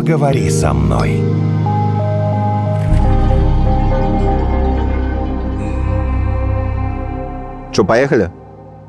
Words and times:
поговори 0.00 0.48
со 0.48 0.72
мной. 0.72 1.20
Что, 7.72 7.84
поехали? 7.84 8.30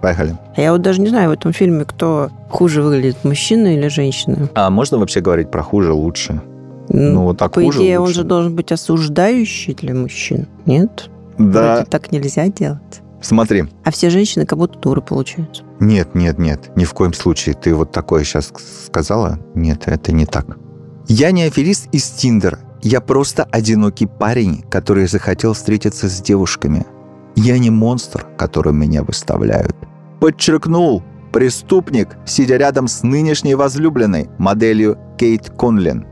Поехали. 0.02 0.36
А 0.56 0.62
я 0.62 0.72
вот 0.72 0.82
даже 0.82 1.02
не 1.02 1.10
знаю 1.10 1.30
в 1.30 1.34
этом 1.34 1.52
фильме, 1.54 1.84
кто 1.86 2.30
хуже 2.50 2.82
выглядит, 2.82 3.18
мужчина 3.24 3.76
или 3.76 3.88
женщина. 3.90 4.50
А 4.56 4.70
можно 4.70 4.98
вообще 4.98 5.20
говорить 5.22 5.52
про 5.52 5.62
хуже, 5.62 5.92
лучше? 5.94 6.42
Ну, 6.90 7.24
вот 7.24 7.38
так 7.38 7.52
По 7.54 7.62
хуже, 7.62 7.80
идее, 7.80 8.00
он 8.00 8.06
лучше. 8.06 8.16
же 8.16 8.24
должен 8.24 8.56
быть 8.56 8.72
осуждающий 8.72 9.76
для 9.76 9.94
мужчин, 9.94 10.48
нет? 10.66 11.10
Да, 11.38 11.76
Вроде 11.76 11.90
так 11.90 12.12
нельзя 12.12 12.48
делать. 12.48 13.02
смотри. 13.22 13.66
А 13.84 13.92
все 13.92 14.10
женщины 14.10 14.46
как 14.46 14.58
будто 14.58 14.80
дуры 14.80 15.02
получаются. 15.02 15.64
Нет, 15.80 16.16
нет, 16.16 16.40
нет, 16.40 16.72
ни 16.76 16.84
в 16.86 16.94
коем 16.94 17.14
случае. 17.14 17.54
Ты 17.56 17.76
вот 17.76 17.92
такое 17.92 18.24
сейчас 18.24 18.52
сказала? 18.86 19.40
Нет, 19.56 19.84
это 19.86 20.12
не 20.12 20.26
так. 20.26 20.46
Я 21.08 21.32
не 21.32 21.44
аферист 21.44 21.88
из 21.92 22.08
Тиндера. 22.10 22.60
Я 22.82 23.02
просто 23.02 23.44
одинокий 23.44 24.08
парень, 24.08 24.64
который 24.70 25.08
захотел 25.08 25.54
встретиться 25.54 26.10
с 26.10 26.22
девушками. 26.22 26.86
Я 27.36 27.58
не 27.60 27.70
монстр, 27.70 28.26
которым 28.38 28.80
меня 28.80 29.04
выставляют. 29.04 29.76
Подчеркнул 30.20 31.04
преступник, 31.32 32.18
сидя 32.26 32.58
рядом 32.58 32.88
с 32.88 33.04
нынешней 33.04 33.56
возлюбленной, 33.56 34.30
моделью 34.38 34.98
Кейт 35.18 35.50
Конлин. 35.58 36.06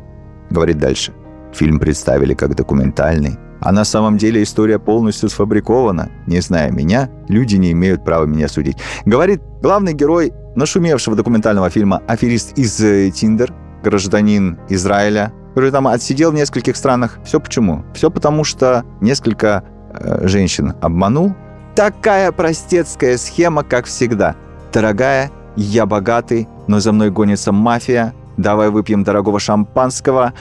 Говорит 0.49 0.77
дальше. 0.77 1.13
Фильм 1.53 1.79
представили 1.79 2.33
как 2.33 2.55
документальный, 2.55 3.37
а 3.59 3.71
на 3.71 3.83
самом 3.83 4.17
деле 4.17 4.43
история 4.43 4.79
полностью 4.79 5.29
сфабрикована. 5.29 6.09
Не 6.27 6.39
зная 6.41 6.71
меня, 6.71 7.09
люди 7.27 7.55
не 7.55 7.71
имеют 7.71 8.05
права 8.05 8.25
меня 8.25 8.47
судить. 8.47 8.77
Говорит 9.05 9.41
главный 9.61 9.93
герой 9.93 10.33
нашумевшего 10.55 11.15
документального 11.15 11.69
фильма 11.69 12.01
«Аферист 12.07 12.57
из 12.57 12.79
э, 12.81 13.11
Тиндер», 13.11 13.53
гражданин 13.83 14.57
Израиля, 14.69 15.33
который 15.49 15.71
там 15.71 15.87
отсидел 15.87 16.31
в 16.31 16.35
нескольких 16.35 16.75
странах. 16.75 17.19
Все 17.23 17.39
почему? 17.39 17.83
Все 17.93 18.09
потому, 18.09 18.43
что 18.43 18.83
несколько 19.01 19.63
э, 19.91 20.27
женщин 20.27 20.73
обманул. 20.81 21.35
Такая 21.75 22.31
простецкая 22.31 23.17
схема, 23.17 23.63
как 23.63 23.85
всегда. 23.85 24.35
Дорогая, 24.71 25.31
я 25.55 25.85
богатый, 25.85 26.47
но 26.67 26.79
за 26.79 26.91
мной 26.91 27.11
гонится 27.11 27.51
мафия. 27.51 28.13
Давай 28.39 28.69
выпьем 28.69 29.03
дорогого 29.03 29.37
шампанского. 29.39 30.31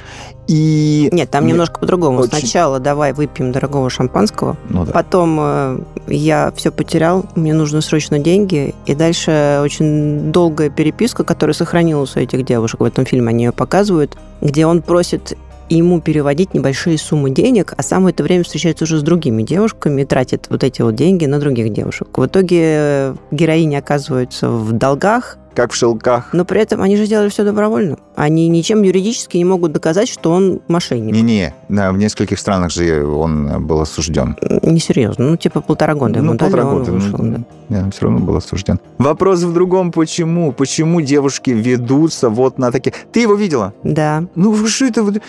И... 0.46 1.08
Нет, 1.12 1.30
там 1.30 1.44
Нет, 1.44 1.52
немножко 1.52 1.80
по-другому. 1.80 2.20
очень- 2.20 2.38
Сначала 2.38 2.78
давай 2.78 3.12
выпьем 3.12 3.50
дорогого 3.50 3.90
шампанского, 3.90 4.56
Ну 4.68 4.84
да. 4.84 4.92
потом 4.92 5.38
э, 5.40 5.78
я 6.06 6.52
все 6.54 6.70
потерял, 6.70 7.26
мне 7.34 7.52
нужны 7.54 7.82
срочно 7.82 8.18
деньги, 8.20 8.74
и 8.86 8.94
дальше 8.94 9.58
очень 9.62 10.30
долгая 10.30 10.70
переписка, 10.70 11.24
которая 11.24 11.54
сохранилась 11.54 12.14
у 12.16 12.20
этих 12.20 12.44
девушек. 12.44 12.80
В 12.80 12.84
этом 12.84 13.04
фильме 13.04 13.30
они 13.30 13.44
ее 13.46 13.52
показывают, 13.52 14.16
где 14.40 14.64
он 14.64 14.80
просит 14.80 15.36
ему 15.68 16.00
переводить 16.00 16.54
небольшие 16.54 16.96
суммы 16.98 17.28
денег, 17.30 17.74
а 17.76 17.82
сам 17.82 18.04
в 18.04 18.06
это 18.06 18.22
время 18.22 18.44
встречается 18.44 18.84
уже 18.84 18.98
с 19.00 19.02
другими 19.02 19.42
девушками 19.42 20.02
и 20.02 20.04
тратит 20.06 20.46
вот 20.48 20.62
эти 20.64 20.80
вот 20.82 20.94
деньги 20.94 21.26
на 21.26 21.40
других 21.40 21.72
девушек. 21.72 22.16
В 22.16 22.24
итоге 22.24 23.14
героини 23.32 23.74
оказываются 23.74 24.48
в 24.48 24.72
долгах, 24.72 25.36
Как 25.54 25.72
в 25.72 25.74
шелках. 25.74 26.32
но 26.32 26.44
при 26.44 26.60
этом 26.60 26.82
они 26.82 26.96
же 26.96 27.06
делали 27.06 27.28
все 27.28 27.44
добровольно. 27.44 27.98
Они 28.14 28.48
ничем 28.48 28.82
юридически 28.82 29.36
не 29.36 29.44
могут 29.44 29.72
доказать, 29.72 30.08
что 30.08 30.30
он 30.30 30.60
мошенник. 30.68 31.14
Не-не, 31.14 31.54
да, 31.68 31.92
в 31.92 31.98
нескольких 31.98 32.38
странах 32.38 32.70
же 32.70 33.04
он 33.06 33.66
был 33.66 33.80
осужден. 33.80 34.36
Несерьезно. 34.62 35.30
Ну, 35.30 35.36
типа 35.36 35.60
полтора 35.60 35.94
года 35.94 36.18
ему 36.18 36.32
Ну, 36.32 36.38
дали, 36.38 36.50
полтора 36.50 36.68
он 36.68 36.78
года, 36.78 36.92
вышел, 36.92 37.18
ну, 37.18 37.44
да. 37.68 37.78
Он 37.84 37.90
все 37.90 38.02
равно 38.02 38.18
был 38.20 38.36
осужден. 38.36 38.78
Вопрос 38.98 39.42
в 39.42 39.52
другом, 39.52 39.92
почему? 39.92 40.52
Почему 40.52 41.00
девушки 41.00 41.50
ведутся 41.50 42.28
вот 42.28 42.58
на 42.58 42.70
такие... 42.72 42.94
Ты 43.12 43.20
его 43.20 43.34
видела? 43.34 43.72
Да. 43.82 44.24
Ну, 44.34 44.66
что 44.66 44.86
это 44.86 45.02
вот 45.02 45.20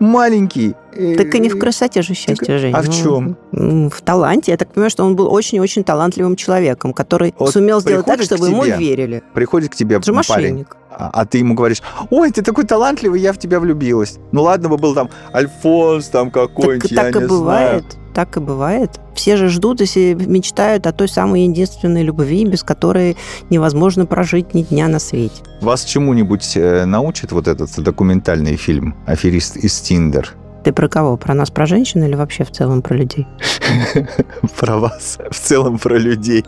маленький? 0.00 0.74
Э, 0.96 1.16
Так 1.16 1.34
и 1.34 1.38
не 1.38 1.48
в 1.48 1.58
красоте 1.58 2.02
же 2.02 2.14
счастье, 2.14 2.58
Жень. 2.58 2.74
а 2.74 2.82
в 2.82 2.86
Ну, 2.86 2.92
чем? 2.92 3.36
В 3.90 4.00
таланте. 4.02 4.52
Я 4.52 4.56
так 4.58 4.72
понимаю, 4.72 4.90
что 4.90 5.04
он 5.04 5.16
был 5.16 5.32
очень-очень 5.32 5.84
талантливым 5.84 6.36
человеком, 6.36 6.92
который 6.92 7.34
Вот 7.38 7.52
сумел 7.52 7.80
сделать 7.80 8.06
так, 8.06 8.22
чтобы 8.22 8.48
ему 8.48 8.64
тебе 8.64 8.76
верили. 8.76 9.22
Приходит 9.34 9.70
к 9.72 9.74
тебе 9.74 10.00
парень, 10.00 10.14
мошенник. 10.14 10.76
а, 10.90 11.10
а 11.12 11.26
ты 11.26 11.38
ему 11.38 11.54
говоришь, 11.54 11.82
ой, 12.10 12.30
ты 12.30 12.42
такой 12.42 12.64
талантливый, 12.64 13.20
я 13.20 13.32
в 13.32 13.38
тебя 13.38 13.60
влюбилась. 13.60 14.18
Ну 14.32 14.42
ладно 14.42 14.68
бы 14.68 14.76
был 14.78 14.94
там 14.94 15.10
Альфонс 15.34 16.06
там 16.08 16.30
Так, 16.30 16.48
какой-нибудь, 16.50 16.90
я 16.90 17.02
так 17.04 17.16
и 17.16 17.18
не 17.20 17.26
бывает. 17.26 17.84
знаю. 17.90 18.02
Так 18.14 18.38
и 18.38 18.40
бывает. 18.40 18.92
Все 19.14 19.36
же 19.36 19.48
ждут 19.48 19.82
и 19.82 20.14
мечтают 20.14 20.86
о 20.86 20.92
той 20.92 21.06
самой 21.06 21.42
единственной 21.42 22.02
любви, 22.02 22.46
без 22.46 22.62
которой 22.62 23.14
невозможно 23.50 24.06
прожить 24.06 24.54
ни 24.54 24.62
дня 24.62 24.88
на 24.88 24.98
свете. 24.98 25.42
Вас 25.60 25.84
чему-нибудь 25.84 26.52
э, 26.56 26.86
научит 26.86 27.32
вот 27.32 27.46
этот 27.46 27.70
документальный 27.78 28.56
фильм 28.56 28.94
«Аферист 29.06 29.56
из 29.58 29.78
Тиндер»? 29.80 30.34
Ты 30.66 30.72
про 30.72 30.88
кого? 30.88 31.16
Про 31.16 31.32
нас, 31.32 31.52
про 31.52 31.64
женщин 31.64 32.02
или 32.02 32.16
вообще 32.16 32.42
в 32.42 32.50
целом 32.50 32.82
про 32.82 32.96
людей? 32.96 33.24
Про 34.58 34.78
вас, 34.78 35.16
в 35.30 35.38
целом 35.38 35.78
про 35.78 35.96
людей. 35.96 36.44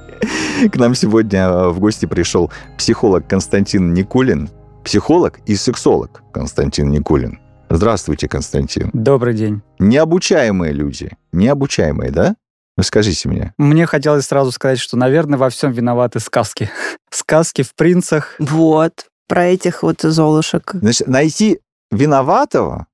К 0.73 0.77
нам 0.77 0.97
сегодня 0.97 1.43
э, 1.47 1.69
в 1.69 1.79
гости 1.79 2.06
пришел 2.06 2.51
психолог 2.77 3.28
Константин 3.28 3.95
Никулин, 3.95 4.51
психолог 4.83 5.39
и 5.47 5.55
сексолог 5.55 6.25
Константин 6.33 6.91
Никулин. 6.91 7.39
Здравствуйте, 7.71 8.27
Константин. 8.27 8.91
Добрый 8.93 9.34
день. 9.34 9.62
Необучаемые 9.78 10.73
люди. 10.73 11.12
Необучаемые, 11.31 12.11
да? 12.11 12.34
Ну, 12.77 12.83
скажите 12.83 13.28
мне. 13.28 13.55
Мне 13.57 13.87
хотелось 13.87 14.27
сразу 14.27 14.51
сказать, 14.51 14.81
что, 14.81 14.97
наверное, 14.97 15.39
во 15.39 15.49
всем 15.49 15.71
виноваты 15.71 16.19
сказки. 16.19 16.71
Сказки 17.11 17.62
в 17.62 17.73
принцах. 17.77 18.34
Вот. 18.41 19.07
Про 19.28 19.45
этих 19.45 19.84
вот 19.84 20.01
золушек. 20.01 20.73
Значит, 20.75 21.07
найти 21.07 21.61
виноватого, 21.93 22.89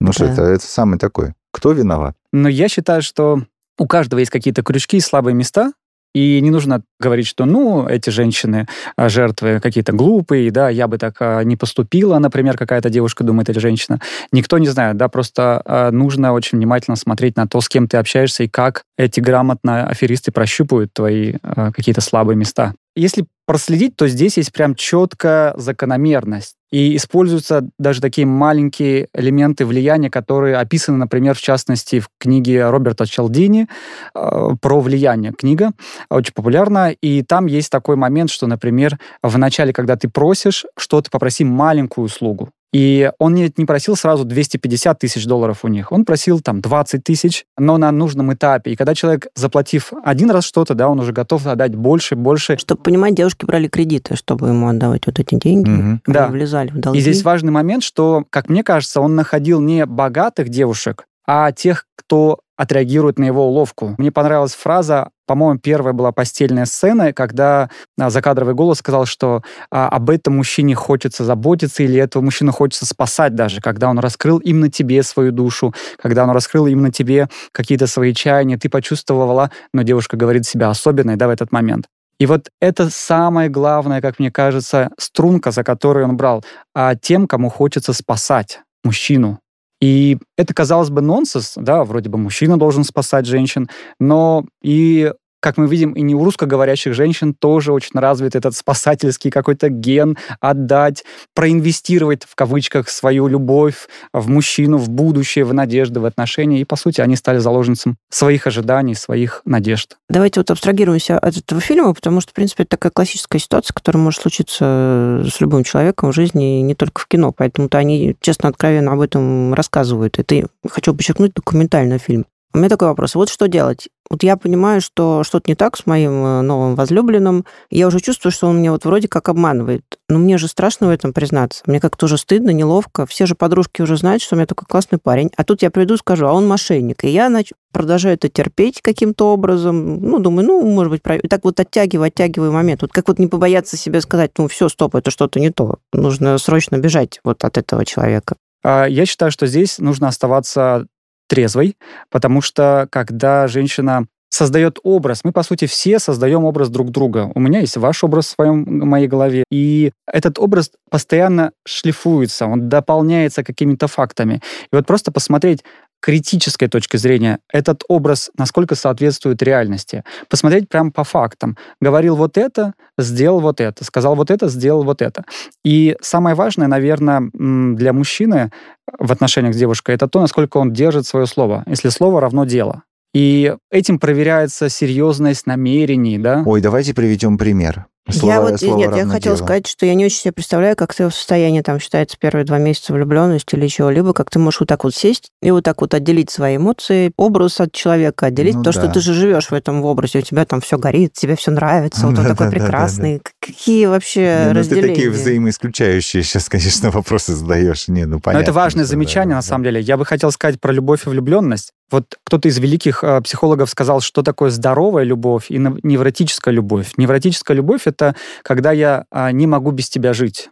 ну 0.00 0.12
что 0.12 0.24
это, 0.24 0.42
это 0.42 0.64
самый 0.64 0.98
такой. 0.98 1.34
Кто 1.52 1.72
виноват? 1.72 2.16
Но 2.32 2.48
я 2.48 2.68
считаю, 2.68 3.02
что 3.02 3.42
у 3.78 3.86
каждого 3.86 4.20
есть 4.20 4.30
какие-то 4.30 4.62
крючки 4.62 4.98
и 4.98 5.00
слабые 5.00 5.34
места, 5.34 5.72
и 6.14 6.40
не 6.40 6.50
нужно 6.50 6.82
говорить, 6.98 7.26
что, 7.26 7.44
ну, 7.44 7.86
эти 7.86 8.10
женщины, 8.10 8.66
а, 8.96 9.08
жертвы 9.08 9.60
какие-то 9.60 9.92
глупые, 9.92 10.50
да, 10.50 10.68
я 10.70 10.88
бы 10.88 10.98
так 10.98 11.16
а, 11.20 11.42
не 11.42 11.56
поступила, 11.56 12.18
например, 12.18 12.56
какая-то 12.56 12.88
девушка 12.88 13.24
думает 13.24 13.50
или 13.50 13.58
женщина. 13.58 14.00
Никто 14.32 14.58
не 14.58 14.68
знает, 14.68 14.96
да, 14.96 15.08
просто 15.08 15.62
а, 15.64 15.90
нужно 15.90 16.32
очень 16.32 16.58
внимательно 16.58 16.96
смотреть 16.96 17.36
на 17.36 17.46
то, 17.46 17.60
с 17.60 17.68
кем 17.68 17.88
ты 17.88 17.98
общаешься 17.98 18.44
и 18.44 18.48
как 18.48 18.82
эти 18.96 19.20
грамотно 19.20 19.86
аферисты 19.86 20.32
прощупывают 20.32 20.92
твои 20.92 21.34
какие-то 21.72 22.00
слабые 22.00 22.36
места. 22.36 22.74
Если 22.98 23.26
проследить, 23.46 23.94
то 23.94 24.08
здесь 24.08 24.36
есть 24.38 24.52
прям 24.52 24.74
четкая 24.74 25.54
закономерность. 25.56 26.54
И 26.70 26.96
используются 26.96 27.70
даже 27.78 28.00
такие 28.00 28.26
маленькие 28.26 29.08
элементы 29.14 29.64
влияния, 29.64 30.10
которые 30.10 30.56
описаны, 30.56 30.98
например, 30.98 31.34
в 31.34 31.40
частности, 31.40 32.00
в 32.00 32.08
книге 32.18 32.68
Роберта 32.68 33.06
Челдини 33.06 33.68
э, 34.14 34.50
про 34.60 34.80
влияние. 34.80 35.32
Книга 35.32 35.70
очень 36.10 36.34
популярна, 36.34 36.90
и 36.90 37.22
там 37.22 37.46
есть 37.46 37.70
такой 37.70 37.94
момент, 37.94 38.30
что, 38.30 38.48
например, 38.48 38.98
в 39.22 39.38
начале, 39.38 39.72
когда 39.72 39.96
ты 39.96 40.08
просишь 40.08 40.66
что-то, 40.76 41.08
попроси 41.08 41.44
маленькую 41.44 42.06
услугу. 42.06 42.50
И 42.72 43.10
он 43.18 43.34
не, 43.34 43.52
не 43.56 43.64
просил 43.64 43.96
сразу 43.96 44.24
250 44.24 44.98
тысяч 44.98 45.24
долларов 45.26 45.60
у 45.64 45.68
них. 45.68 45.90
Он 45.90 46.04
просил 46.04 46.40
там 46.40 46.60
20 46.60 47.02
тысяч, 47.02 47.44
но 47.56 47.78
на 47.78 47.90
нужном 47.90 48.32
этапе. 48.34 48.72
И 48.72 48.76
когда 48.76 48.94
человек, 48.94 49.28
заплатив 49.34 49.92
один 50.04 50.30
раз 50.30 50.44
что-то, 50.44 50.74
да, 50.74 50.88
он 50.88 51.00
уже 51.00 51.12
готов 51.12 51.46
отдать 51.46 51.74
больше, 51.74 52.14
больше. 52.14 52.58
Чтобы 52.58 52.82
понимать, 52.82 53.14
девушки 53.14 53.46
брали 53.46 53.68
кредиты, 53.68 54.16
чтобы 54.16 54.48
ему 54.48 54.68
отдавать 54.68 55.06
вот 55.06 55.18
эти 55.18 55.34
деньги. 55.36 55.70
Они 55.70 56.00
Да. 56.06 56.28
влезали 56.28 56.68
в 56.68 56.78
долги. 56.78 56.98
И 56.98 57.02
здесь 57.02 57.22
важный 57.22 57.52
момент, 57.52 57.82
что, 57.82 58.24
как 58.28 58.50
мне 58.50 58.62
кажется, 58.62 59.00
он 59.00 59.14
находил 59.14 59.60
не 59.60 59.86
богатых 59.86 60.50
девушек, 60.50 61.06
а 61.26 61.52
тех, 61.52 61.86
кто 61.96 62.40
отреагирует 62.56 63.18
на 63.18 63.24
его 63.24 63.46
уловку. 63.46 63.94
Мне 63.98 64.10
понравилась 64.12 64.54
фраза, 64.54 65.08
по-моему, 65.28 65.60
первая 65.60 65.92
была 65.92 66.10
постельная 66.10 66.64
сцена, 66.64 67.12
когда 67.12 67.70
а, 67.98 68.10
закадровый 68.10 68.54
голос 68.54 68.78
сказал, 68.78 69.04
что 69.04 69.42
а, 69.70 69.88
об 69.88 70.10
этом 70.10 70.36
мужчине 70.36 70.74
хочется 70.74 71.22
заботиться 71.22 71.82
или 71.82 72.00
этого 72.00 72.22
мужчину 72.22 72.50
хочется 72.50 72.86
спасать 72.86 73.34
даже, 73.34 73.60
когда 73.60 73.90
он 73.90 73.98
раскрыл 73.98 74.38
именно 74.38 74.70
тебе 74.70 75.02
свою 75.02 75.30
душу, 75.30 75.74
когда 75.98 76.24
он 76.24 76.30
раскрыл 76.30 76.66
именно 76.66 76.90
тебе 76.90 77.28
какие-то 77.52 77.86
свои 77.86 78.14
чаяния, 78.14 78.58
ты 78.58 78.70
почувствовала, 78.70 79.50
но 79.72 79.82
девушка 79.82 80.16
говорит 80.16 80.46
себя 80.46 80.70
особенной, 80.70 81.16
да, 81.16 81.28
в 81.28 81.30
этот 81.30 81.52
момент. 81.52 81.86
И 82.18 82.26
вот 82.26 82.48
это 82.60 82.88
самое 82.90 83.50
главное, 83.50 84.00
как 84.00 84.18
мне 84.18 84.32
кажется, 84.32 84.90
струнка, 84.98 85.50
за 85.50 85.62
которую 85.62 86.08
он 86.08 86.16
брал, 86.16 86.42
а 86.74 86.96
тем, 86.96 87.28
кому 87.28 87.50
хочется 87.50 87.92
спасать 87.92 88.60
мужчину. 88.82 89.40
И 89.80 90.18
это, 90.36 90.54
казалось 90.54 90.90
бы, 90.90 91.00
нонсенс, 91.00 91.52
да, 91.56 91.84
вроде 91.84 92.08
бы 92.08 92.18
мужчина 92.18 92.58
должен 92.58 92.82
спасать 92.84 93.26
женщин, 93.26 93.68
но 94.00 94.44
и 94.62 95.12
как 95.40 95.56
мы 95.56 95.68
видим, 95.68 95.92
и 95.92 96.02
не 96.02 96.14
у 96.14 96.24
русскоговорящих 96.24 96.94
женщин 96.94 97.34
тоже 97.34 97.72
очень 97.72 97.98
развит 97.98 98.34
этот 98.34 98.54
спасательский 98.56 99.30
какой-то 99.30 99.68
ген 99.68 100.16
отдать, 100.40 101.04
проинвестировать 101.34 102.24
в 102.24 102.34
кавычках 102.34 102.88
свою 102.88 103.28
любовь 103.28 103.88
в 104.12 104.28
мужчину, 104.28 104.78
в 104.78 104.88
будущее, 104.88 105.44
в 105.44 105.54
надежды, 105.54 106.00
в 106.00 106.04
отношения. 106.04 106.60
И, 106.60 106.64
по 106.64 106.76
сути, 106.76 107.00
они 107.00 107.16
стали 107.16 107.38
заложницем 107.38 107.96
своих 108.10 108.46
ожиданий, 108.46 108.94
своих 108.94 109.42
надежд. 109.44 109.96
Давайте 110.08 110.40
вот 110.40 110.50
абстрагируемся 110.50 111.18
от 111.18 111.36
этого 111.36 111.60
фильма, 111.60 111.94
потому 111.94 112.20
что, 112.20 112.32
в 112.32 112.34
принципе, 112.34 112.64
это 112.64 112.70
такая 112.70 112.92
классическая 112.92 113.38
ситуация, 113.38 113.74
которая 113.74 114.02
может 114.02 114.22
случиться 114.22 115.24
с 115.30 115.40
любым 115.40 115.64
человеком 115.64 116.10
в 116.10 116.14
жизни, 116.14 116.60
не 116.60 116.74
только 116.74 117.00
в 117.00 117.06
кино. 117.06 117.32
Поэтому-то 117.32 117.78
они, 117.78 118.16
честно, 118.20 118.48
откровенно 118.48 118.92
об 118.92 119.00
этом 119.00 119.54
рассказывают. 119.54 120.18
Это, 120.18 120.48
хочу 120.68 120.94
подчеркнуть, 120.94 121.34
документальный 121.34 121.98
фильм. 121.98 122.26
У 122.54 122.58
меня 122.58 122.70
такой 122.70 122.88
вопрос. 122.88 123.14
Вот 123.14 123.28
что 123.28 123.46
делать? 123.46 123.88
Вот 124.08 124.22
я 124.22 124.38
понимаю, 124.38 124.80
что 124.80 125.22
что-то 125.22 125.50
не 125.50 125.54
так 125.54 125.76
с 125.76 125.84
моим 125.84 126.24
э, 126.24 126.40
новым 126.40 126.76
возлюбленным. 126.76 127.44
Я 127.70 127.86
уже 127.88 128.00
чувствую, 128.00 128.32
что 128.32 128.46
он 128.46 128.58
меня 128.58 128.72
вот 128.72 128.86
вроде 128.86 129.06
как 129.06 129.28
обманывает. 129.28 129.82
Но 130.08 130.18
мне 130.18 130.38
же 130.38 130.48
страшно 130.48 130.86
в 130.86 130.90
этом 130.90 131.12
признаться. 131.12 131.62
Мне 131.66 131.78
как-то 131.78 132.06
уже 132.06 132.16
стыдно, 132.16 132.50
неловко. 132.50 133.04
Все 133.04 133.26
же 133.26 133.34
подружки 133.34 133.82
уже 133.82 133.98
знают, 133.98 134.22
что 134.22 134.34
у 134.34 134.38
меня 134.38 134.46
такой 134.46 134.64
классный 134.66 134.98
парень. 134.98 135.30
А 135.36 135.44
тут 135.44 135.60
я 135.60 135.70
приду 135.70 135.94
и 135.94 135.98
скажу, 135.98 136.26
а 136.26 136.32
он 136.32 136.48
мошенник. 136.48 137.04
И 137.04 137.08
я 137.08 137.28
нач... 137.28 137.52
продолжаю 137.70 138.14
это 138.14 138.30
терпеть 138.30 138.80
каким-то 138.80 139.30
образом. 139.30 140.00
Ну, 140.00 140.18
думаю, 140.18 140.46
ну, 140.46 140.62
может 140.62 140.90
быть, 140.90 141.02
прав... 141.02 141.20
так 141.28 141.44
вот 141.44 141.60
оттягиваю, 141.60 142.06
оттягиваю 142.06 142.50
момент. 142.50 142.80
Вот 142.80 142.92
как 142.92 143.08
вот 143.08 143.18
не 143.18 143.26
побояться 143.26 143.76
себе 143.76 144.00
сказать, 144.00 144.30
ну, 144.38 144.48
все, 144.48 144.70
стоп, 144.70 144.94
это 144.94 145.10
что-то 145.10 145.38
не 145.38 145.50
то. 145.50 145.76
Нужно 145.92 146.38
срочно 146.38 146.78
бежать 146.78 147.20
вот 147.24 147.44
от 147.44 147.58
этого 147.58 147.84
человека. 147.84 148.36
А, 148.64 148.86
я 148.86 149.04
считаю, 149.04 149.30
что 149.30 149.46
здесь 149.46 149.78
нужно 149.78 150.08
оставаться 150.08 150.86
трезвой, 151.28 151.76
потому 152.10 152.40
что 152.40 152.88
когда 152.90 153.46
женщина 153.46 154.06
создает 154.30 154.78
образ. 154.82 155.24
Мы, 155.24 155.32
по 155.32 155.42
сути, 155.42 155.66
все 155.66 155.98
создаем 155.98 156.44
образ 156.44 156.68
друг 156.68 156.90
друга. 156.90 157.30
У 157.34 157.40
меня 157.40 157.60
есть 157.60 157.76
ваш 157.76 158.04
образ 158.04 158.26
в 158.26 158.30
своем, 158.30 158.64
в 158.64 158.84
моей 158.84 159.06
голове. 159.06 159.44
И 159.50 159.92
этот 160.06 160.38
образ 160.38 160.70
постоянно 160.90 161.52
шлифуется, 161.66 162.46
он 162.46 162.68
дополняется 162.68 163.42
какими-то 163.42 163.88
фактами. 163.88 164.42
И 164.70 164.76
вот 164.76 164.86
просто 164.86 165.12
посмотреть, 165.12 165.64
критической 166.00 166.68
точки 166.68 166.96
зрения 166.96 167.38
этот 167.52 167.82
образ 167.88 168.30
насколько 168.38 168.74
соответствует 168.74 169.42
реальности. 169.42 170.04
Посмотреть 170.28 170.68
прямо 170.68 170.90
по 170.90 171.04
фактам. 171.04 171.56
Говорил 171.80 172.16
вот 172.16 172.36
это, 172.38 172.74
сделал 172.96 173.40
вот 173.40 173.60
это. 173.60 173.84
Сказал 173.84 174.14
вот 174.14 174.30
это, 174.30 174.48
сделал 174.48 174.84
вот 174.84 175.02
это. 175.02 175.24
И 175.64 175.96
самое 176.00 176.34
важное, 176.36 176.68
наверное, 176.68 177.30
для 177.32 177.92
мужчины 177.92 178.50
в 178.98 179.12
отношениях 179.12 179.54
с 179.54 179.58
девушкой, 179.58 179.94
это 179.94 180.08
то, 180.08 180.20
насколько 180.20 180.56
он 180.58 180.72
держит 180.72 181.06
свое 181.06 181.26
слово. 181.26 181.64
Если 181.66 181.88
слово 181.88 182.20
равно 182.20 182.44
дело. 182.44 182.82
И 183.14 183.54
этим 183.70 183.98
проверяется 183.98 184.68
серьезность 184.68 185.46
намерений, 185.46 186.18
да? 186.18 186.42
Ой, 186.44 186.60
давайте 186.60 186.94
приведем 186.94 187.38
пример. 187.38 187.86
Слово, 188.10 188.32
я 188.32 188.40
вот, 188.40 188.62
нет, 188.62 188.96
я 188.96 189.06
хотела 189.06 189.36
дело. 189.36 189.46
сказать, 189.46 189.66
что 189.66 189.84
я 189.84 189.94
не 189.94 190.04
очень 190.06 190.18
себе 190.18 190.32
представляю, 190.32 190.76
как 190.76 190.94
ты 190.94 191.06
в 191.08 191.14
состоянии, 191.14 191.60
там, 191.60 191.78
считается, 191.78 192.16
первые 192.18 192.44
два 192.44 192.58
месяца 192.58 192.92
влюбленности 192.92 193.54
или 193.54 193.66
чего-либо, 193.66 194.12
как 194.12 194.30
ты 194.30 194.38
можешь 194.38 194.60
вот 194.60 194.68
так 194.68 194.84
вот 194.84 194.94
сесть 194.94 195.30
и 195.42 195.50
вот 195.50 195.64
так 195.64 195.80
вот 195.80 195.94
отделить 195.94 196.30
свои 196.30 196.56
эмоции, 196.56 197.12
образ 197.16 197.60
от 197.60 197.72
человека, 197.72 198.26
отделить 198.26 198.54
ну, 198.54 198.62
то, 198.62 198.72
да. 198.72 198.80
что 198.80 198.92
ты 198.92 199.00
же 199.00 199.12
живешь 199.12 199.50
в 199.50 199.54
этом 199.54 199.84
образе, 199.84 200.20
у 200.20 200.22
тебя 200.22 200.44
там 200.44 200.60
все 200.60 200.78
горит, 200.78 201.12
тебе 201.12 201.36
все 201.36 201.50
нравится, 201.50 202.06
вот 202.06 202.18
он 202.18 202.24
такой 202.24 202.50
прекрасный. 202.50 203.20
Какие 203.40 203.86
вообще 203.86 204.52
разделения? 204.52 204.88
Ну, 204.88 204.94
ты 204.94 204.94
такие 204.94 205.10
взаимоисключающие 205.10 206.22
сейчас, 206.22 206.48
конечно, 206.48 206.90
вопросы 206.98 207.34
задаешь. 207.34 207.88
Не, 207.88 208.06
ну, 208.06 208.20
понятно. 208.20 208.40
Но 208.40 208.42
это 208.42 208.52
важное 208.52 208.84
замечание, 208.84 209.34
на 209.34 209.42
самом 209.42 209.64
деле. 209.64 209.80
Я 209.80 209.96
бы 209.96 210.04
хотел 210.04 210.30
сказать 210.32 210.60
про 210.60 210.72
любовь 210.72 211.06
и 211.06 211.10
влюбленность. 211.10 211.72
Вот 211.90 212.18
кто-то 212.24 212.48
из 212.48 212.58
великих 212.58 213.02
э, 213.02 213.20
психологов 213.22 213.70
сказал, 213.70 214.00
что 214.00 214.22
такое 214.22 214.50
здоровая 214.50 215.04
любовь 215.04 215.50
и 215.50 215.58
невротическая 215.58 216.52
любовь. 216.52 216.92
Невротическая 216.96 217.56
любовь— 217.56 217.82
это 217.86 218.14
когда 218.42 218.72
я 218.72 219.04
э, 219.10 219.30
не 219.32 219.46
могу 219.46 219.70
без 219.70 219.88
тебя 219.88 220.12
жить. 220.12 220.50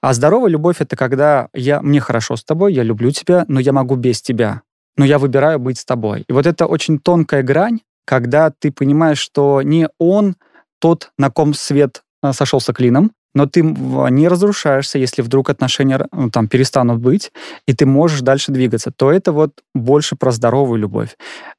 А 0.00 0.12
здоровая 0.12 0.50
любовь— 0.50 0.76
это 0.78 0.96
когда 0.96 1.48
я, 1.52 1.82
мне 1.82 2.00
хорошо 2.00 2.36
с 2.36 2.44
тобой, 2.44 2.74
я 2.74 2.82
люблю 2.82 3.10
тебя, 3.10 3.44
но 3.48 3.60
я 3.60 3.72
могу 3.72 3.96
без 3.96 4.22
тебя. 4.22 4.62
Но 4.96 5.04
я 5.04 5.18
выбираю 5.18 5.58
быть 5.58 5.78
с 5.78 5.84
тобой. 5.84 6.24
И 6.28 6.32
вот 6.32 6.46
это 6.46 6.66
очень 6.66 6.98
тонкая 6.98 7.42
грань, 7.42 7.80
когда 8.04 8.50
ты 8.50 8.72
понимаешь, 8.72 9.18
что 9.18 9.62
не 9.62 9.88
он 9.98 10.36
тот, 10.80 11.10
на 11.18 11.30
ком 11.30 11.54
свет 11.54 12.02
э, 12.22 12.32
сошелся 12.32 12.72
клином, 12.72 13.12
но 13.34 13.46
ты 13.46 13.62
не 13.62 14.28
разрушаешься, 14.28 14.98
если 14.98 15.22
вдруг 15.22 15.50
отношения 15.50 16.06
ну, 16.12 16.30
там 16.30 16.48
перестанут 16.48 17.00
быть, 17.00 17.32
и 17.66 17.74
ты 17.74 17.86
можешь 17.86 18.20
дальше 18.20 18.52
двигаться, 18.52 18.90
то 18.90 19.12
это 19.12 19.32
вот 19.32 19.52
больше 19.74 20.16
про 20.16 20.30
здоровую 20.30 20.80
любовь. 20.80 21.16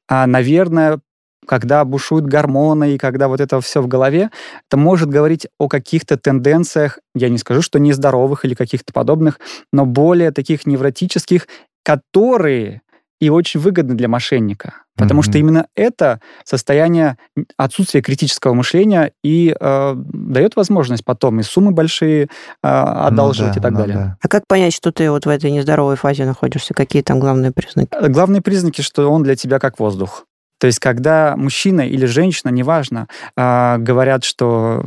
А, 0.08 0.26
наверное, 0.26 1.00
когда 1.46 1.84
бушуют 1.84 2.26
гормоны 2.26 2.94
и 2.94 2.98
когда 2.98 3.28
вот 3.28 3.40
это 3.40 3.60
все 3.60 3.80
в 3.80 3.88
голове, 3.88 4.30
это 4.68 4.76
может 4.76 5.08
говорить 5.08 5.46
о 5.58 5.68
каких-то 5.68 6.16
тенденциях, 6.16 6.98
я 7.14 7.28
не 7.28 7.38
скажу, 7.38 7.62
что 7.62 7.78
нездоровых 7.78 8.44
или 8.44 8.54
каких-то 8.54 8.92
подобных, 8.92 9.40
но 9.72 9.86
более 9.86 10.32
таких 10.32 10.66
невротических, 10.66 11.48
которые 11.82 12.82
и 13.20 13.28
очень 13.28 13.60
выгодны 13.60 13.94
для 13.94 14.08
мошенника. 14.08 14.74
Потому 14.96 15.20
mm-hmm. 15.20 15.24
что 15.24 15.38
именно 15.38 15.66
это 15.76 16.20
состояние 16.44 17.16
отсутствия 17.56 18.02
критического 18.02 18.54
мышления 18.54 19.12
и 19.22 19.54
э, 19.58 19.94
дает 19.96 20.56
возможность 20.56 21.04
потом 21.04 21.40
и 21.40 21.42
суммы 21.42 21.70
большие 21.70 22.24
э, 22.24 22.28
одалживать 22.62 23.56
ну, 23.56 23.60
да, 23.60 23.60
и 23.60 23.62
так 23.62 23.72
ну, 23.72 23.78
далее. 23.78 23.96
Да. 23.96 24.16
А 24.20 24.28
как 24.28 24.46
понять, 24.46 24.74
что 24.74 24.90
ты 24.92 25.10
вот 25.10 25.26
в 25.26 25.28
этой 25.28 25.50
нездоровой 25.50 25.96
фазе 25.96 26.24
находишься? 26.24 26.74
Какие 26.74 27.02
там 27.02 27.20
главные 27.20 27.52
признаки? 27.52 27.88
Главные 28.08 28.42
признаки, 28.42 28.82
что 28.82 29.10
он 29.10 29.22
для 29.22 29.36
тебя 29.36 29.58
как 29.58 29.78
воздух. 29.78 30.26
То 30.60 30.66
есть, 30.66 30.78
когда 30.78 31.36
мужчина 31.36 31.80
или 31.80 32.04
женщина, 32.04 32.50
неважно, 32.50 33.08
э, 33.34 33.78
говорят, 33.78 34.24
что 34.24 34.84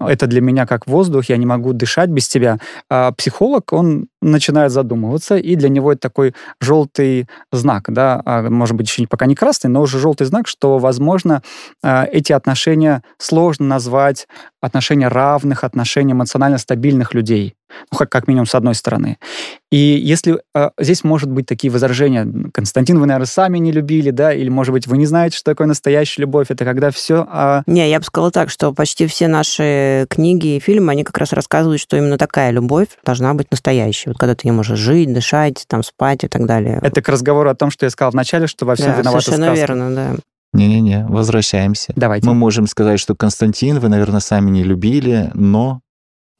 это 0.00 0.26
для 0.26 0.42
меня 0.42 0.66
как 0.66 0.86
воздух, 0.86 1.30
я 1.30 1.38
не 1.38 1.46
могу 1.46 1.72
дышать 1.72 2.10
без 2.10 2.28
тебя, 2.28 2.58
э, 2.90 3.12
психолог, 3.16 3.72
он 3.72 4.08
начинает 4.24 4.72
задумываться, 4.72 5.36
и 5.36 5.54
для 5.56 5.68
него 5.68 5.92
это 5.92 6.00
такой 6.00 6.34
желтый 6.60 7.28
знак, 7.52 7.84
да, 7.88 8.20
а, 8.24 8.48
может 8.48 8.76
быть, 8.76 8.88
еще 8.88 9.06
пока 9.06 9.26
не 9.26 9.34
красный, 9.34 9.70
но 9.70 9.82
уже 9.82 9.98
желтый 9.98 10.26
знак, 10.26 10.48
что, 10.48 10.78
возможно, 10.78 11.42
э, 11.82 12.06
эти 12.06 12.32
отношения 12.32 13.02
сложно 13.18 13.66
назвать 13.66 14.26
отношения 14.60 15.08
равных, 15.08 15.62
отношения 15.62 16.12
эмоционально 16.12 16.58
стабильных 16.58 17.12
людей. 17.14 17.54
Ну, 17.90 17.98
как, 17.98 18.08
как 18.08 18.28
минимум, 18.28 18.46
с 18.46 18.54
одной 18.54 18.74
стороны. 18.74 19.18
И 19.70 19.76
если 19.76 20.40
э, 20.54 20.70
здесь 20.78 21.02
может 21.02 21.30
быть 21.30 21.46
такие 21.46 21.72
возражения, 21.72 22.26
Константин, 22.52 23.00
вы, 23.00 23.06
наверное, 23.06 23.26
сами 23.26 23.58
не 23.58 23.72
любили, 23.72 24.10
да, 24.10 24.32
или, 24.32 24.48
может 24.48 24.72
быть, 24.72 24.86
вы 24.86 24.96
не 24.96 25.06
знаете, 25.06 25.36
что 25.36 25.50
такое 25.50 25.66
настоящая 25.66 26.22
любовь, 26.22 26.46
это 26.50 26.64
когда 26.64 26.90
все... 26.90 27.26
Не, 27.66 27.90
я 27.90 27.98
бы 27.98 28.04
сказала 28.04 28.30
так, 28.30 28.50
что 28.50 28.72
почти 28.72 29.06
все 29.06 29.26
наши 29.26 30.06
книги 30.08 30.56
и 30.56 30.60
фильмы, 30.60 30.92
они 30.92 31.02
как 31.04 31.18
раз 31.18 31.32
рассказывают, 31.32 31.80
что 31.80 31.96
именно 31.96 32.16
такая 32.16 32.50
любовь 32.52 32.88
должна 33.04 33.34
быть 33.34 33.50
настоящей. 33.50 34.13
Когда 34.18 34.34
ты 34.34 34.46
не 34.46 34.52
можешь 34.52 34.78
жить, 34.78 35.12
дышать, 35.12 35.64
там, 35.68 35.82
спать 35.82 36.24
и 36.24 36.28
так 36.28 36.46
далее. 36.46 36.78
Это 36.82 37.02
к 37.02 37.08
разговору 37.08 37.50
о 37.50 37.54
том, 37.54 37.70
что 37.70 37.86
я 37.86 37.90
сказал 37.90 38.12
вначале, 38.12 38.46
что 38.46 38.66
во 38.66 38.74
всем 38.74 38.92
да, 38.92 39.00
виновата 39.00 39.24
совершенно 39.24 39.54
сказка. 39.54 39.72
верно, 39.72 39.94
да. 39.94 40.16
Не-не-не, 40.52 41.06
возвращаемся. 41.08 41.92
Давайте. 41.96 42.26
Мы 42.26 42.34
можем 42.34 42.66
сказать, 42.68 43.00
что 43.00 43.16
Константин 43.16 43.80
вы, 43.80 43.88
наверное, 43.88 44.20
сами 44.20 44.50
не 44.50 44.62
любили, 44.62 45.30
но... 45.34 45.80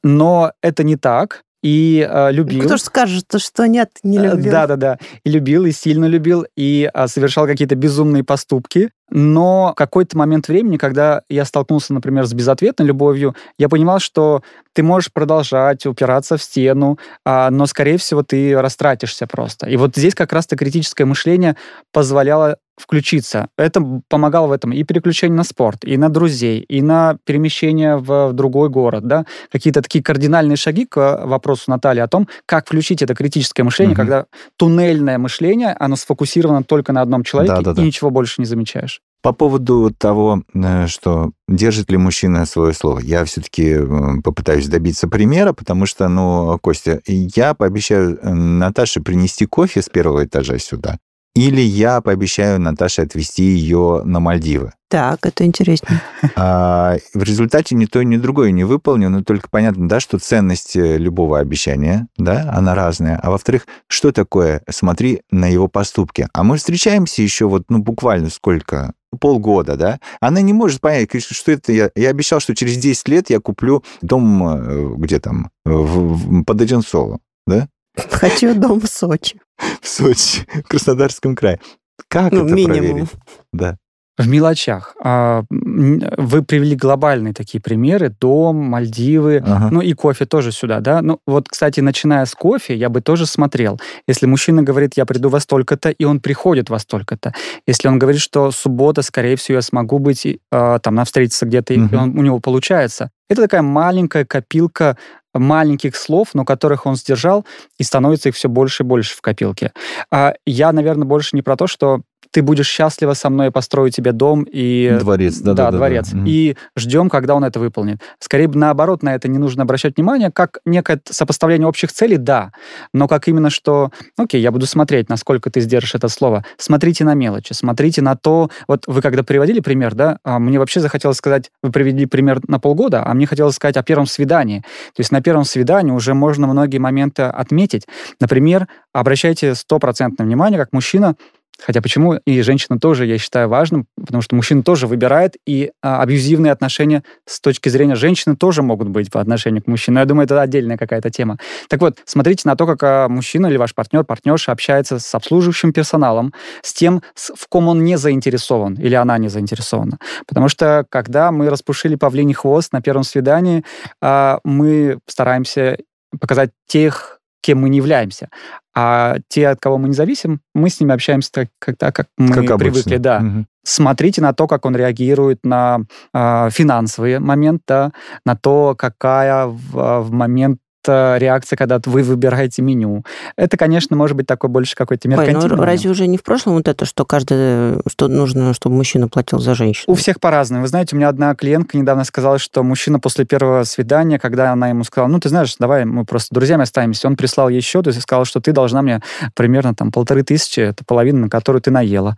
Но 0.03 0.51
это 0.61 0.83
не 0.83 0.95
так 0.95 1.43
и 1.65 2.07
э, 2.07 2.31
любил. 2.31 2.63
Кто 2.63 2.77
же 2.77 2.83
скажет, 2.83 3.25
что 3.37 3.67
нет, 3.67 3.89
не 4.03 4.19
э, 4.19 4.31
любил. 4.31 4.51
Да-да-да. 4.51 4.99
И 5.23 5.31
любил, 5.31 5.65
и 5.65 5.71
сильно 5.71 6.05
любил, 6.05 6.45
и 6.55 6.89
э, 6.93 7.07
совершал 7.07 7.47
какие-то 7.47 7.75
безумные 7.75 8.23
поступки. 8.23 8.91
Но 9.09 9.71
в 9.71 9.75
какой-то 9.75 10.17
момент 10.17 10.47
времени, 10.47 10.77
когда 10.77 11.21
я 11.29 11.45
столкнулся, 11.45 11.93
например, 11.93 12.25
с 12.25 12.33
безответной 12.33 12.87
любовью, 12.87 13.35
я 13.57 13.69
понимал, 13.69 13.99
что 13.99 14.41
ты 14.73 14.83
можешь 14.83 15.11
продолжать 15.11 15.85
упираться 15.85 16.37
в 16.37 16.43
стену, 16.43 16.99
а, 17.25 17.49
но, 17.49 17.65
скорее 17.65 17.97
всего, 17.97 18.23
ты 18.23 18.59
растратишься 18.59 19.27
просто. 19.27 19.67
И 19.67 19.77
вот 19.77 19.95
здесь 19.95 20.15
как 20.15 20.33
раз-то 20.33 20.57
критическое 20.57 21.05
мышление 21.05 21.55
позволяло 21.93 22.57
включиться. 22.77 23.47
Это 23.57 23.81
помогало 24.09 24.47
в 24.47 24.51
этом 24.51 24.71
и 24.71 24.83
переключение 24.83 25.37
на 25.37 25.43
спорт, 25.43 25.85
и 25.85 25.97
на 25.97 26.09
друзей, 26.09 26.59
и 26.59 26.81
на 26.81 27.17
перемещение 27.23 27.95
в, 27.95 28.29
в 28.29 28.33
другой 28.33 28.69
город, 28.69 29.07
да, 29.07 29.25
какие-то 29.51 29.81
такие 29.81 30.03
кардинальные 30.03 30.57
шаги 30.57 30.85
к 30.85 31.21
вопросу 31.25 31.63
Натальи 31.67 32.01
о 32.01 32.07
том, 32.07 32.27
как 32.45 32.65
включить 32.65 33.01
это 33.01 33.15
критическое 33.15 33.63
мышление, 33.63 33.93
угу. 33.93 34.01
когда 34.01 34.25
туннельное 34.57 35.17
мышление, 35.17 35.75
оно 35.79 35.95
сфокусировано 35.95 36.63
только 36.63 36.91
на 36.91 37.01
одном 37.01 37.23
человеке, 37.23 37.55
да, 37.55 37.61
да, 37.61 37.71
и 37.71 37.75
да. 37.75 37.81
ничего 37.81 38.09
больше 38.09 38.41
не 38.41 38.45
замечаешь. 38.45 38.94
По 39.25 39.33
поводу 39.33 39.89
того, 39.89 40.43
э, 40.53 40.85
что 40.85 41.31
держит 41.47 41.89
ли 41.89 41.97
мужчина 41.97 42.45
свое 42.45 42.73
слово, 42.73 42.99
я 42.99 43.25
все-таки 43.25 43.69
э, 43.69 44.21
попытаюсь 44.23 44.67
добиться 44.67 45.07
примера, 45.07 45.51
потому 45.51 45.87
что, 45.87 46.07
ну, 46.07 46.59
Костя, 46.61 47.01
я 47.07 47.55
пообещаю 47.55 48.19
Наташе 48.21 49.01
принести 49.01 49.47
кофе 49.47 49.81
с 49.81 49.89
первого 49.89 50.25
этажа 50.25 50.59
сюда, 50.59 50.99
или 51.33 51.59
я 51.59 52.01
пообещаю 52.01 52.61
Наташе 52.61 53.01
отвезти 53.01 53.45
ее 53.45 54.03
на 54.05 54.19
Мальдивы. 54.19 54.73
Так, 54.89 55.25
это 55.25 55.43
интересно. 55.43 56.01
А, 56.35 56.97
в 57.13 57.23
результате 57.23 57.73
ни 57.75 57.85
то, 57.85 58.03
ни 58.03 58.17
другое 58.17 58.51
не 58.51 58.63
выполню, 58.63 59.09
но 59.09 59.23
только 59.23 59.49
понятно, 59.49 59.89
да, 59.89 59.99
что 59.99 60.19
ценность 60.19 60.75
э, 60.75 60.97
любого 60.97 61.39
обещания, 61.39 62.07
да, 62.17 62.51
она 62.53 62.75
разная. 62.75 63.19
А 63.23 63.31
во-вторых, 63.31 63.65
что 63.87 64.11
такое? 64.11 64.61
Смотри 64.69 65.21
на 65.31 65.47
его 65.47 65.67
поступки. 65.67 66.27
А 66.31 66.43
мы 66.43 66.57
встречаемся 66.57 67.23
еще 67.23 67.47
вот, 67.47 67.63
ну, 67.69 67.79
буквально 67.79 68.29
сколько? 68.29 68.93
Полгода, 69.17 69.75
да, 69.75 69.99
она 70.19 70.41
не 70.41 70.53
может 70.53 70.81
понять, 70.81 71.09
что 71.21 71.51
это 71.51 71.71
я. 71.71 71.91
Я 71.95 72.09
обещал, 72.09 72.39
что 72.39 72.55
через 72.55 72.77
10 72.77 73.07
лет 73.07 73.29
я 73.29 73.39
куплю 73.39 73.83
дом 74.01 74.47
э, 74.47 74.95
где 74.97 75.19
там, 75.19 75.51
в, 75.63 76.13
в, 76.15 76.43
под 76.43 76.61
Одинцово, 76.61 77.19
да? 77.47 77.67
Хочу 77.95 78.53
дом 78.53 78.81
в 78.81 78.87
Сочи. 78.87 79.39
В 79.81 79.87
Сочи, 79.87 80.45
в 80.53 80.67
Краснодарском 80.67 81.35
крае. 81.35 81.61
Как 82.09 82.33
ну, 82.33 82.45
это 82.45 82.53
минимум. 82.53 82.77
проверить? 82.77 83.09
Да. 83.53 83.77
В 84.17 84.27
мелочах. 84.27 84.95
А, 85.03 85.43
вы 85.49 86.41
привели 86.41 86.75
глобальные 86.75 87.33
такие 87.33 87.61
примеры. 87.61 88.09
Дом, 88.09 88.55
Мальдивы, 88.55 89.43
ага. 89.45 89.69
ну 89.71 89.81
и 89.81 89.93
кофе 89.93 90.25
тоже 90.25 90.53
сюда, 90.53 90.79
да? 90.79 91.01
Ну 91.01 91.19
вот, 91.27 91.49
кстати, 91.49 91.81
начиная 91.81 92.25
с 92.25 92.33
кофе, 92.33 92.75
я 92.75 92.89
бы 92.89 93.01
тоже 93.01 93.25
смотрел. 93.25 93.79
Если 94.07 94.25
мужчина 94.25 94.63
говорит, 94.63 94.93
я 94.95 95.05
приду 95.05 95.27
во 95.27 95.41
столько-то, 95.41 95.89
и 95.89 96.05
он 96.05 96.21
приходит 96.21 96.69
во 96.69 96.79
столько-то. 96.79 97.33
Если 97.67 97.89
он 97.89 97.99
говорит, 97.99 98.21
что 98.21 98.51
суббота, 98.51 99.01
скорее 99.01 99.35
всего, 99.35 99.55
я 99.55 99.61
смогу 99.61 99.99
быть, 99.99 100.25
э, 100.25 100.79
там, 100.81 101.03
встретиться 101.03 101.45
где-то, 101.45 101.73
угу. 101.73 101.89
и 101.91 101.95
он, 101.95 102.17
у 102.17 102.21
него 102.21 102.39
получается. 102.39 103.11
Это 103.29 103.41
такая 103.41 103.63
маленькая 103.63 104.23
копилка 104.23 104.97
маленьких 105.33 105.95
слов, 105.95 106.29
но 106.33 106.45
которых 106.45 106.85
он 106.85 106.95
сдержал, 106.95 107.45
и 107.77 107.83
становится 107.83 108.29
их 108.29 108.35
все 108.35 108.49
больше 108.49 108.83
и 108.83 108.85
больше 108.85 109.15
в 109.15 109.21
копилке. 109.21 109.73
А 110.11 110.33
я, 110.45 110.71
наверное, 110.71 111.05
больше 111.05 111.35
не 111.35 111.41
про 111.41 111.57
то, 111.57 111.67
что 111.67 112.01
ты 112.31 112.41
будешь 112.41 112.67
счастлива 112.67 113.13
со 113.13 113.29
мной, 113.29 113.51
построю 113.51 113.91
тебе 113.91 114.11
дом 114.11 114.45
и... 114.49 114.97
Дворец, 114.99 115.39
да, 115.39 115.53
да, 115.53 115.71
да, 115.71 115.77
дворец. 115.77 116.09
Да, 116.09 116.19
да. 116.19 116.23
И 116.25 116.55
ждем, 116.75 117.09
когда 117.09 117.35
он 117.35 117.43
это 117.43 117.59
выполнит. 117.59 118.01
Скорее, 118.19 118.49
наоборот, 118.49 119.03
на 119.03 119.15
это 119.15 119.27
не 119.27 119.37
нужно 119.37 119.63
обращать 119.63 119.97
внимание, 119.97 120.31
как 120.31 120.59
некое 120.65 120.99
сопоставление 121.09 121.67
общих 121.67 121.91
целей, 121.91 122.17
да, 122.17 122.51
но 122.93 123.07
как 123.07 123.27
именно 123.27 123.49
что, 123.49 123.91
окей, 124.17 124.41
я 124.41 124.51
буду 124.51 124.65
смотреть, 124.65 125.09
насколько 125.09 125.49
ты 125.49 125.61
сдержишь 125.61 125.95
это 125.95 126.07
слово. 126.07 126.45
Смотрите 126.57 127.03
на 127.03 127.13
мелочи, 127.13 127.53
смотрите 127.53 128.01
на 128.01 128.15
то, 128.15 128.49
вот 128.67 128.83
вы 128.87 129.01
когда 129.01 129.23
приводили 129.23 129.59
пример, 129.59 129.95
да, 129.95 130.19
а 130.23 130.39
мне 130.39 130.59
вообще 130.59 130.79
захотелось 130.79 131.17
сказать, 131.17 131.51
вы 131.61 131.71
привели 131.71 132.05
пример 132.05 132.39
на 132.47 132.59
полгода, 132.59 133.03
а 133.05 133.13
мне 133.13 133.25
хотелось 133.25 133.55
сказать 133.55 133.77
о 133.77 133.83
первом 133.83 134.05
свидании. 134.05 134.59
То 134.59 134.99
есть 134.99 135.11
на 135.11 135.21
первом 135.21 135.45
свидании 135.45 135.91
уже 135.91 136.13
можно 136.13 136.47
многие 136.47 136.77
моменты 136.77 137.23
отметить. 137.23 137.87
Например, 138.19 138.67
обращайте 138.93 139.55
стопроцентное 139.55 140.25
внимание, 140.25 140.59
как 140.59 140.73
мужчина 140.73 141.15
Хотя 141.59 141.81
почему 141.81 142.15
и 142.25 142.41
женщина 142.41 142.79
тоже, 142.79 143.05
я 143.05 143.17
считаю, 143.17 143.49
важным, 143.49 143.87
потому 143.95 144.21
что 144.21 144.35
мужчина 144.35 144.63
тоже 144.63 144.87
выбирает, 144.87 145.35
и 145.45 145.71
а, 145.81 146.01
абьюзивные 146.01 146.51
отношения 146.51 147.03
с 147.25 147.39
точки 147.39 147.69
зрения 147.69 147.95
женщины 147.95 148.35
тоже 148.35 148.61
могут 148.61 148.89
быть 148.89 149.11
по 149.11 149.21
отношению 149.21 149.63
к 149.63 149.67
мужчине. 149.67 149.95
Но 149.95 149.99
я 150.01 150.05
думаю, 150.05 150.25
это 150.25 150.41
отдельная 150.41 150.77
какая-то 150.77 151.09
тема. 151.09 151.37
Так 151.69 151.81
вот, 151.81 151.99
смотрите 152.05 152.47
на 152.47 152.55
то, 152.55 152.65
как 152.65 152.83
а, 152.83 153.07
мужчина 153.09 153.47
или 153.47 153.57
ваш 153.57 153.73
партнер, 153.73 154.03
партнерша 154.03 154.51
общается 154.51 154.99
с 154.99 155.15
обслуживающим 155.15 155.73
персоналом, 155.73 156.33
с 156.61 156.73
тем, 156.73 157.01
в 157.15 157.47
ком 157.47 157.67
он 157.67 157.83
не 157.83 157.97
заинтересован 157.97 158.75
или 158.75 158.95
она 158.95 159.17
не 159.17 159.29
заинтересована. 159.29 159.99
Потому 160.27 160.49
что, 160.49 160.85
когда 160.89 161.31
мы 161.31 161.49
распушили 161.49 161.95
павлиний 161.95 162.33
хвост 162.33 162.73
на 162.73 162.81
первом 162.81 163.03
свидании, 163.03 163.63
а, 164.01 164.39
мы 164.43 164.99
стараемся 165.07 165.77
показать 166.19 166.51
тех 166.67 167.15
кем 167.45 167.59
мы 167.59 167.69
не 167.69 167.77
являемся. 167.77 168.29
А 168.77 169.17
те, 169.29 169.47
от 169.47 169.59
кого 169.61 169.77
мы 169.77 169.87
не 169.87 169.93
зависим, 169.93 170.41
мы 170.53 170.69
с 170.69 170.79
ними 170.79 170.93
общаемся 170.93 171.31
так, 171.31 171.47
как, 171.59 171.77
так, 171.77 171.95
как 171.95 172.07
мы 172.17 172.45
как 172.45 172.59
привыкли. 172.59 172.97
Да. 172.97 173.19
Угу. 173.19 173.45
Смотрите 173.63 174.21
на 174.21 174.33
то, 174.33 174.47
как 174.47 174.65
он 174.65 174.75
реагирует 174.75 175.39
на 175.43 175.79
э, 176.13 176.49
финансовые 176.51 177.19
моменты, 177.19 177.63
да, 177.67 177.91
на 178.25 178.35
то, 178.35 178.75
какая 178.77 179.47
в, 179.47 180.01
в 180.01 180.11
момент 180.11 180.59
реакция, 180.91 181.57
когда 181.57 181.79
вы 181.85 182.03
выбираете 182.03 182.61
меню. 182.61 183.03
Это, 183.35 183.57
конечно, 183.57 183.95
может 183.95 184.15
быть 184.15 184.27
такой 184.27 184.49
больше 184.49 184.75
какой-то 184.75 185.07
меркантильный. 185.07 185.43
Ой, 185.43 185.57
ну 185.57 185.63
разве 185.63 185.89
уже 185.89 186.07
не 186.07 186.17
в 186.17 186.23
прошлом 186.23 186.55
вот 186.55 186.67
это, 186.67 186.85
что 186.85 187.05
каждый, 187.05 187.79
что 187.87 188.07
нужно, 188.07 188.53
чтобы 188.53 188.75
мужчина 188.75 189.07
платил 189.07 189.39
за 189.39 189.55
женщину? 189.55 189.85
У 189.87 189.95
всех 189.95 190.19
по-разному. 190.19 190.63
Вы 190.63 190.67
знаете, 190.67 190.95
у 190.95 190.97
меня 190.97 191.09
одна 191.09 191.35
клиентка 191.35 191.77
недавно 191.77 192.03
сказала, 192.03 192.39
что 192.39 192.63
мужчина 192.63 192.99
после 192.99 193.25
первого 193.25 193.63
свидания, 193.63 194.19
когда 194.19 194.51
она 194.51 194.69
ему 194.69 194.83
сказала, 194.83 195.09
ну, 195.09 195.19
ты 195.19 195.29
знаешь, 195.29 195.55
давай 195.59 195.85
мы 195.85 196.05
просто 196.05 196.33
друзьями 196.33 196.63
останемся, 196.63 197.07
он 197.07 197.15
прислал 197.15 197.49
ей 197.49 197.61
счет 197.61 197.87
и 197.87 197.91
сказал, 197.93 198.25
что 198.25 198.39
ты 198.39 198.51
должна 198.51 198.81
мне 198.81 199.01
примерно 199.33 199.73
там 199.75 199.91
полторы 199.91 200.23
тысячи, 200.23 200.59
это 200.59 200.83
половина, 200.85 201.21
на 201.21 201.29
которую 201.29 201.61
ты 201.61 201.71
наела. 201.71 202.17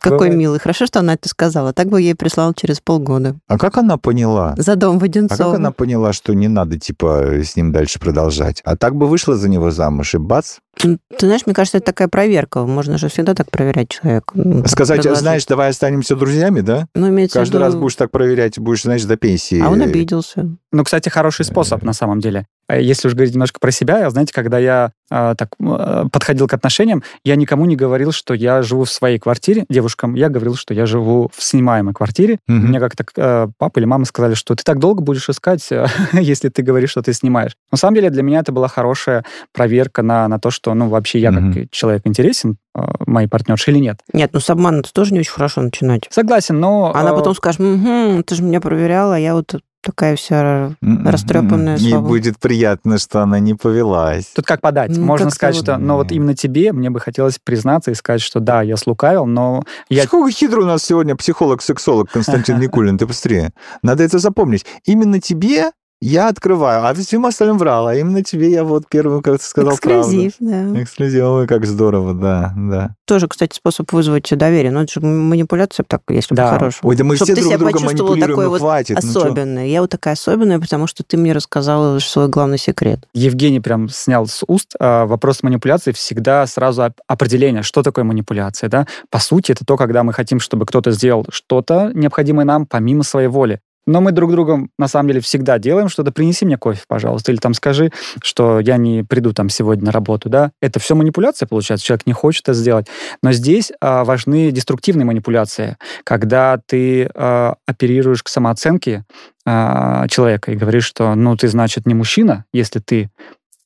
Какой 0.00 0.30
милый. 0.30 0.58
Хорошо, 0.60 0.86
что 0.86 1.00
она 1.00 1.14
это 1.14 1.28
сказала. 1.28 1.72
Так 1.72 1.88
бы 1.88 2.00
ей 2.00 2.14
прислал 2.14 2.54
через 2.54 2.80
полгода. 2.80 3.36
А 3.46 3.58
как 3.58 3.76
она 3.78 3.96
поняла? 3.96 4.54
За 4.56 4.76
дом 4.76 4.98
в 4.98 5.04
Одинцово. 5.04 5.44
А 5.44 5.52
как 5.52 5.60
она 5.60 5.72
поняла, 5.72 6.12
что 6.12 6.34
не 6.34 6.48
надо, 6.48 6.78
типа, 6.78 7.27
с 7.32 7.56
ним 7.56 7.72
дальше 7.72 7.98
продолжать. 7.98 8.60
А 8.64 8.76
так 8.76 8.96
бы 8.96 9.06
вышла 9.06 9.36
за 9.36 9.48
него 9.48 9.70
замуж, 9.70 10.14
и 10.14 10.18
бац. 10.18 10.58
Ты 10.78 10.98
знаешь, 11.26 11.42
мне 11.46 11.54
кажется, 11.54 11.78
это 11.78 11.86
такая 11.86 12.08
проверка. 12.08 12.64
Можно 12.64 12.98
же 12.98 13.08
всегда 13.08 13.34
так 13.34 13.50
проверять 13.50 13.88
человека. 13.88 14.32
Ну, 14.34 14.64
Сказать, 14.66 15.00
предложить. 15.00 15.22
знаешь, 15.22 15.46
давай 15.46 15.70
останемся 15.70 16.14
друзьями, 16.16 16.60
да? 16.60 16.86
Ну, 16.94 17.08
имеется 17.08 17.38
Каждый 17.38 17.56
виду... 17.56 17.64
раз 17.64 17.74
будешь 17.74 17.96
так 17.96 18.10
проверять, 18.10 18.58
будешь, 18.58 18.82
знаешь, 18.82 19.04
до 19.04 19.16
пенсии. 19.16 19.60
А 19.60 19.68
он 19.70 19.82
обиделся. 19.82 20.48
Ну, 20.70 20.84
кстати, 20.84 21.08
хороший 21.08 21.44
способ 21.44 21.82
на 21.82 21.92
самом 21.92 22.20
деле. 22.20 22.46
А 22.68 22.76
если 22.76 23.08
уж 23.08 23.14
говорить 23.14 23.32
немножко 23.32 23.58
про 23.60 23.70
себя, 23.70 24.08
знаете, 24.10 24.34
когда 24.34 24.58
я 24.58 24.92
э, 25.10 25.34
так 25.38 25.48
э, 25.58 26.04
подходил 26.12 26.46
к 26.46 26.52
отношениям, 26.52 27.02
я 27.24 27.34
никому 27.36 27.64
не 27.64 27.76
говорил, 27.76 28.12
что 28.12 28.34
я 28.34 28.60
живу 28.60 28.84
в 28.84 28.90
своей 28.90 29.18
квартире. 29.18 29.64
Девушкам 29.70 30.14
я 30.14 30.28
говорил, 30.28 30.54
что 30.54 30.74
я 30.74 30.84
живу 30.84 31.30
в 31.34 31.42
снимаемой 31.42 31.94
квартире. 31.94 32.34
Mm-hmm. 32.34 32.52
Мне 32.52 32.78
как-то 32.78 33.06
э, 33.16 33.48
папа 33.56 33.78
или 33.78 33.86
мама 33.86 34.04
сказали, 34.04 34.34
что 34.34 34.54
ты 34.54 34.62
так 34.64 34.78
долго 34.78 35.02
будешь 35.02 35.30
искать, 35.30 35.66
если 36.12 36.50
ты 36.50 36.60
говоришь, 36.60 36.90
что 36.90 37.00
ты 37.00 37.14
снимаешь. 37.14 37.56
На 37.72 37.78
самом 37.78 37.94
деле 37.94 38.10
для 38.10 38.22
меня 38.22 38.40
это 38.40 38.52
была 38.52 38.68
хорошая 38.68 39.24
проверка 39.54 40.02
на, 40.02 40.28
на 40.28 40.38
то, 40.38 40.50
что, 40.50 40.67
ну, 40.74 40.88
вообще 40.88 41.18
я 41.18 41.30
mm-hmm. 41.30 41.62
как 41.62 41.70
человек 41.70 42.02
интересен, 42.06 42.56
э, 42.74 42.80
моей 43.06 43.28
партнерши 43.28 43.70
или 43.70 43.78
нет. 43.78 44.00
Нет, 44.12 44.30
ну 44.32 44.40
с 44.40 44.50
обманом 44.50 44.80
это 44.80 44.92
тоже 44.92 45.12
не 45.12 45.20
очень 45.20 45.32
хорошо 45.32 45.62
начинать. 45.62 46.06
Согласен, 46.10 46.58
но... 46.60 46.92
Она 46.94 47.12
потом 47.12 47.34
скажет, 47.34 47.60
угу, 47.60 48.22
ты 48.22 48.34
же 48.34 48.42
меня 48.42 48.60
проверяла, 48.60 49.16
а 49.16 49.18
я 49.18 49.34
вот 49.34 49.54
такая 49.82 50.16
вся 50.16 50.74
растрепанная. 50.80 51.76
Ей 51.76 51.90
слава. 51.90 52.06
будет 52.06 52.38
приятно, 52.38 52.98
что 52.98 53.22
она 53.22 53.38
не 53.38 53.54
повелась. 53.54 54.26
Тут 54.34 54.46
как 54.46 54.60
подать? 54.60 54.90
Ну, 54.96 55.04
Можно 55.04 55.30
сказать, 55.30 55.56
вот... 55.56 55.62
что, 55.62 55.78
но 55.78 55.96
вот 55.96 56.12
именно 56.12 56.34
тебе 56.34 56.72
мне 56.72 56.90
бы 56.90 57.00
хотелось 57.00 57.38
признаться 57.42 57.90
и 57.90 57.94
сказать, 57.94 58.20
что 58.20 58.40
да, 58.40 58.62
я 58.62 58.76
слукавил, 58.76 59.26
но 59.26 59.62
я... 59.88 60.04
Сколько 60.04 60.30
хитро 60.30 60.62
у 60.62 60.66
нас 60.66 60.84
сегодня 60.84 61.16
психолог-сексолог 61.16 62.10
Константин 62.10 62.58
Никулин, 62.60 62.98
ты 62.98 63.06
быстрее. 63.06 63.52
Надо 63.82 64.04
это 64.04 64.18
запомнить. 64.18 64.66
Именно 64.84 65.20
тебе 65.20 65.70
я 66.00 66.28
открываю, 66.28 66.86
а 66.86 66.94
всем 66.94 67.26
остальным 67.26 67.58
врал, 67.58 67.88
а 67.88 67.94
именно 67.94 68.22
тебе 68.22 68.50
я 68.50 68.62
вот 68.62 68.84
первым, 68.88 69.20
как 69.20 69.42
сказал, 69.42 69.72
Эксклюзив, 69.74 70.36
правду. 70.38 70.74
да. 70.74 70.82
Эксклюзив, 70.82 71.24
ой, 71.24 71.46
как 71.46 71.66
здорово, 71.66 72.14
да, 72.14 72.52
да. 72.56 72.94
Тоже, 73.06 73.26
кстати, 73.26 73.56
способ 73.56 73.90
вызвать 73.92 74.28
доверие, 74.36 74.70
но 74.70 74.82
это 74.82 74.92
же 74.92 75.00
манипуляция, 75.00 75.84
так, 75.84 76.02
если 76.08 76.34
да. 76.34 76.50
хорошая. 76.50 76.80
Ой, 76.88 76.96
да 76.96 77.04
мы 77.04 77.16
Чтобы 77.16 77.32
все 77.32 77.42
друг 77.42 77.58
друга 77.58 77.80
манипулируем, 77.80 78.20
такой 78.20 78.44
ну, 78.44 78.50
вот 78.50 78.60
хватит. 78.60 78.98
Особенный. 78.98 79.62
Ну, 79.62 79.68
я 79.68 79.80
вот 79.80 79.90
такая 79.90 80.14
особенная, 80.14 80.60
потому 80.60 80.86
что 80.86 81.02
ты 81.02 81.16
мне 81.16 81.32
рассказала 81.32 81.98
свой 81.98 82.28
главный 82.28 82.58
секрет. 82.58 83.00
Евгений 83.14 83.60
прям 83.60 83.88
снял 83.88 84.26
с 84.26 84.44
уст 84.46 84.74
а, 84.78 85.06
вопрос 85.06 85.42
манипуляции 85.42 85.92
всегда 85.92 86.46
сразу 86.46 86.92
определение, 87.06 87.62
что 87.62 87.82
такое 87.82 88.04
манипуляция, 88.04 88.68
да. 88.68 88.86
По 89.10 89.18
сути, 89.18 89.52
это 89.52 89.64
то, 89.64 89.76
когда 89.76 90.04
мы 90.04 90.12
хотим, 90.12 90.38
чтобы 90.38 90.66
кто-то 90.66 90.92
сделал 90.92 91.26
что-то 91.30 91.90
необходимое 91.94 92.44
нам 92.44 92.66
помимо 92.66 93.02
своей 93.02 93.28
воли. 93.28 93.60
Но 93.88 94.02
мы 94.02 94.12
друг 94.12 94.30
другом, 94.30 94.70
на 94.78 94.86
самом 94.86 95.08
деле, 95.08 95.22
всегда 95.22 95.58
делаем 95.58 95.88
что-то. 95.88 96.12
Принеси 96.12 96.44
мне 96.44 96.58
кофе, 96.58 96.82
пожалуйста. 96.86 97.32
Или 97.32 97.38
там 97.38 97.54
скажи, 97.54 97.90
что 98.22 98.60
я 98.60 98.76
не 98.76 99.02
приду 99.02 99.32
там 99.32 99.48
сегодня 99.48 99.86
на 99.86 99.92
работу, 99.92 100.28
да. 100.28 100.52
Это 100.60 100.78
все 100.78 100.94
манипуляция, 100.94 101.46
получается. 101.46 101.86
Человек 101.86 102.06
не 102.06 102.12
хочет 102.12 102.42
это 102.42 102.52
сделать. 102.52 102.86
Но 103.22 103.32
здесь 103.32 103.72
а, 103.80 104.04
важны 104.04 104.50
деструктивные 104.50 105.06
манипуляции, 105.06 105.78
когда 106.04 106.60
ты 106.66 107.08
а, 107.14 107.54
оперируешь 107.64 108.22
к 108.22 108.28
самооценке 108.28 109.06
а, 109.46 110.06
человека 110.08 110.52
и 110.52 110.56
говоришь, 110.56 110.84
что, 110.84 111.14
ну, 111.14 111.34
ты, 111.34 111.48
значит, 111.48 111.86
не 111.86 111.94
мужчина, 111.94 112.44
если 112.52 112.80
ты 112.80 113.10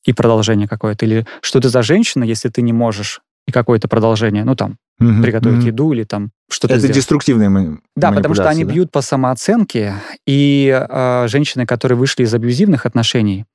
и 0.05 0.13
продолжение 0.13 0.69
какое-то, 0.69 1.05
или 1.05 1.27
что 1.41 1.59
ты 1.59 1.67
за 1.67 1.81
женщина, 1.81 2.23
если 2.23 2.47
ты 2.47 2.61
не 2.61 2.71
можешь 2.71 3.19
и 3.45 3.51
какое-то 3.51 3.89
продолжение, 3.89 4.45
ну, 4.45 4.55
там, 4.55 4.77
угу, 4.99 5.21
приготовить 5.21 5.59
угу. 5.59 5.67
еду 5.67 5.93
или 5.93 6.03
там 6.03 6.31
что-то 6.49 6.73
Это 6.73 6.81
сделать. 6.81 6.97
деструктивные 6.97 7.49
Да, 7.95 8.11
потому 8.11 8.35
что 8.35 8.49
они 8.49 8.63
да? 8.63 8.73
бьют 8.73 8.91
по 8.91 9.01
самооценке, 9.01 9.95
и 10.27 10.69
э, 10.71 11.27
женщины, 11.27 11.65
которые 11.65 11.97
вышли 11.97 12.23
из 12.23 12.33
абьюзивных 12.33 12.85
отношений, 12.85 13.45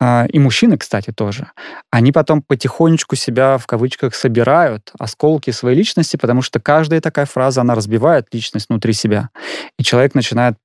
э, 0.00 0.26
и 0.28 0.38
мужчины, 0.38 0.76
кстати, 0.76 1.12
тоже, 1.12 1.48
они 1.90 2.12
потом 2.12 2.42
потихонечку 2.42 3.16
себя, 3.16 3.58
в 3.58 3.66
кавычках, 3.66 4.14
собирают, 4.14 4.92
осколки 4.98 5.50
своей 5.50 5.76
личности, 5.76 6.16
потому 6.16 6.42
что 6.42 6.60
каждая 6.60 7.00
такая 7.00 7.26
фраза, 7.26 7.62
она 7.62 7.74
разбивает 7.74 8.26
личность 8.32 8.66
внутри 8.68 8.92
себя. 8.92 9.30
И 9.78 9.82
человек 9.82 10.14
начинает 10.14 10.56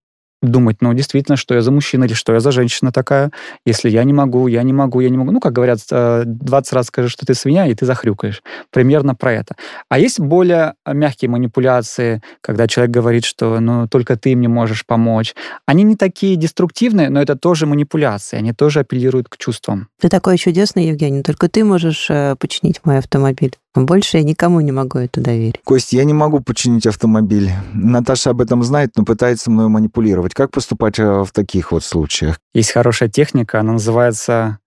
думать, 0.41 0.77
ну, 0.81 0.93
действительно, 0.93 1.35
что 1.35 1.55
я 1.55 1.61
за 1.61 1.71
мужчина 1.71 2.05
или 2.05 2.13
что 2.13 2.33
я 2.33 2.39
за 2.39 2.51
женщина 2.51 2.91
такая. 2.91 3.31
Если 3.65 3.89
я 3.89 4.03
не 4.03 4.13
могу, 4.13 4.47
я 4.47 4.63
не 4.63 4.73
могу, 4.73 4.99
я 4.99 5.09
не 5.09 5.17
могу. 5.17 5.31
Ну, 5.31 5.39
как 5.39 5.53
говорят, 5.53 5.79
20 5.89 5.91
э, 5.91 6.75
раз 6.75 6.87
скажешь, 6.87 7.11
что 7.11 7.25
ты 7.25 7.33
свинья, 7.33 7.65
и 7.65 7.73
ты 7.73 7.85
захрюкаешь. 7.85 8.43
Примерно 8.71 9.15
про 9.15 9.33
это. 9.33 9.55
А 9.89 9.99
есть 9.99 10.19
более 10.19 10.75
мягкие 10.85 11.29
манипуляции, 11.29 12.21
когда 12.41 12.67
человек 12.67 12.91
говорит, 12.91 13.25
что, 13.25 13.59
ну, 13.59 13.87
только 13.87 14.15
ты 14.15 14.35
мне 14.35 14.47
можешь 14.47 14.85
помочь. 14.85 15.33
Они 15.65 15.83
не 15.83 15.95
такие 15.95 16.35
деструктивные, 16.35 17.09
но 17.09 17.21
это 17.21 17.35
тоже 17.35 17.65
манипуляции. 17.65 18.37
Они 18.37 18.53
тоже 18.53 18.81
апеллируют 18.81 19.29
к 19.29 19.37
чувствам. 19.37 19.87
Ты 19.99 20.09
такой 20.09 20.37
чудесный, 20.37 20.87
Евгений. 20.87 21.23
Только 21.23 21.49
ты 21.49 21.63
можешь 21.63 22.07
э, 22.09 22.35
починить 22.39 22.81
мой 22.85 22.99
автомобиль. 22.99 23.55
Больше 23.85 24.17
я 24.17 24.23
никому 24.23 24.61
не 24.61 24.71
могу 24.71 24.99
это 24.99 25.21
доверить. 25.21 25.61
Кость, 25.63 25.93
я 25.93 26.03
не 26.03 26.13
могу 26.13 26.39
починить 26.39 26.87
автомобиль. 26.87 27.51
Наташа 27.73 28.31
об 28.31 28.41
этом 28.41 28.63
знает, 28.63 28.91
но 28.95 29.05
пытается 29.05 29.51
мной 29.51 29.67
манипулировать. 29.67 30.33
Как 30.33 30.51
поступать 30.51 30.99
э, 30.99 31.23
в 31.23 31.31
таких 31.31 31.71
вот 31.71 31.83
случаях? 31.83 32.39
Есть 32.53 32.71
хорошая 32.71 33.09
техника, 33.09 33.59
она 33.59 33.73
называется 33.73 34.59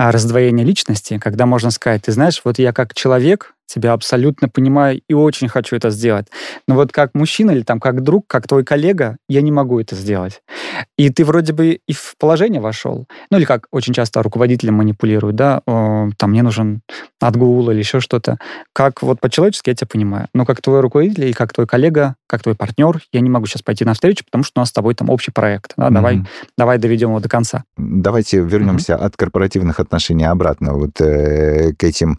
а, 0.00 0.12
раздвоение 0.12 0.64
личности, 0.64 1.18
когда 1.18 1.44
можно 1.44 1.70
сказать, 1.70 2.00
ты 2.02 2.12
знаешь, 2.12 2.40
вот 2.42 2.58
я 2.58 2.72
как 2.72 2.94
человек 2.94 3.54
тебя 3.66 3.92
абсолютно 3.92 4.48
понимаю 4.48 5.02
и 5.06 5.12
очень 5.12 5.46
хочу 5.46 5.76
это 5.76 5.90
сделать. 5.90 6.26
Но 6.66 6.74
вот 6.74 6.90
как 6.90 7.14
мужчина 7.14 7.50
или 7.50 7.60
там 7.60 7.80
как 7.80 8.02
друг, 8.02 8.26
как 8.26 8.48
твой 8.48 8.64
коллега, 8.64 9.18
я 9.28 9.42
не 9.42 9.52
могу 9.52 9.78
это 9.78 9.94
сделать. 9.94 10.40
И 10.96 11.10
ты 11.10 11.22
вроде 11.22 11.52
бы 11.52 11.80
и 11.86 11.92
в 11.92 12.14
положение 12.18 12.62
вошел. 12.62 13.06
Ну 13.30 13.36
или 13.36 13.44
как 13.44 13.66
очень 13.72 13.92
часто 13.92 14.22
руководители 14.22 14.70
манипулируют, 14.70 15.36
да, 15.36 15.60
там 15.66 16.30
мне 16.30 16.42
нужен 16.42 16.80
отгул 17.20 17.70
или 17.70 17.78
еще 17.78 18.00
что-то. 18.00 18.38
Как 18.72 19.02
вот 19.02 19.20
по-человечески 19.20 19.68
я 19.68 19.74
тебя 19.74 19.88
понимаю. 19.90 20.28
Но 20.34 20.44
как 20.44 20.60
твой 20.62 20.80
руководитель 20.80 21.26
и 21.26 21.32
как 21.32 21.52
твой 21.52 21.66
коллега, 21.66 22.16
как 22.26 22.42
твой 22.42 22.54
партнер, 22.54 23.00
я 23.12 23.20
не 23.20 23.30
могу 23.30 23.46
сейчас 23.46 23.62
пойти 23.62 23.84
на 23.84 23.94
встречу, 23.94 24.24
потому 24.24 24.44
что 24.44 24.60
у 24.60 24.60
нас 24.60 24.70
с 24.70 24.72
тобой 24.72 24.94
там 24.94 25.10
общий 25.10 25.30
проект. 25.30 25.74
Да? 25.76 25.88
Mm-hmm. 25.88 25.92
Давай, 25.92 26.22
давай 26.56 26.78
доведем 26.78 27.10
его 27.10 27.20
до 27.20 27.28
конца. 27.28 27.64
Давайте 27.76 28.38
вернемся 28.40 28.94
mm-hmm. 28.94 29.04
от 29.04 29.16
корпоративных 29.16 29.80
отношений 29.80 30.24
обратно 30.24 30.74
вот 30.74 31.00
э, 31.00 31.72
к 31.74 31.84
этим, 31.84 32.18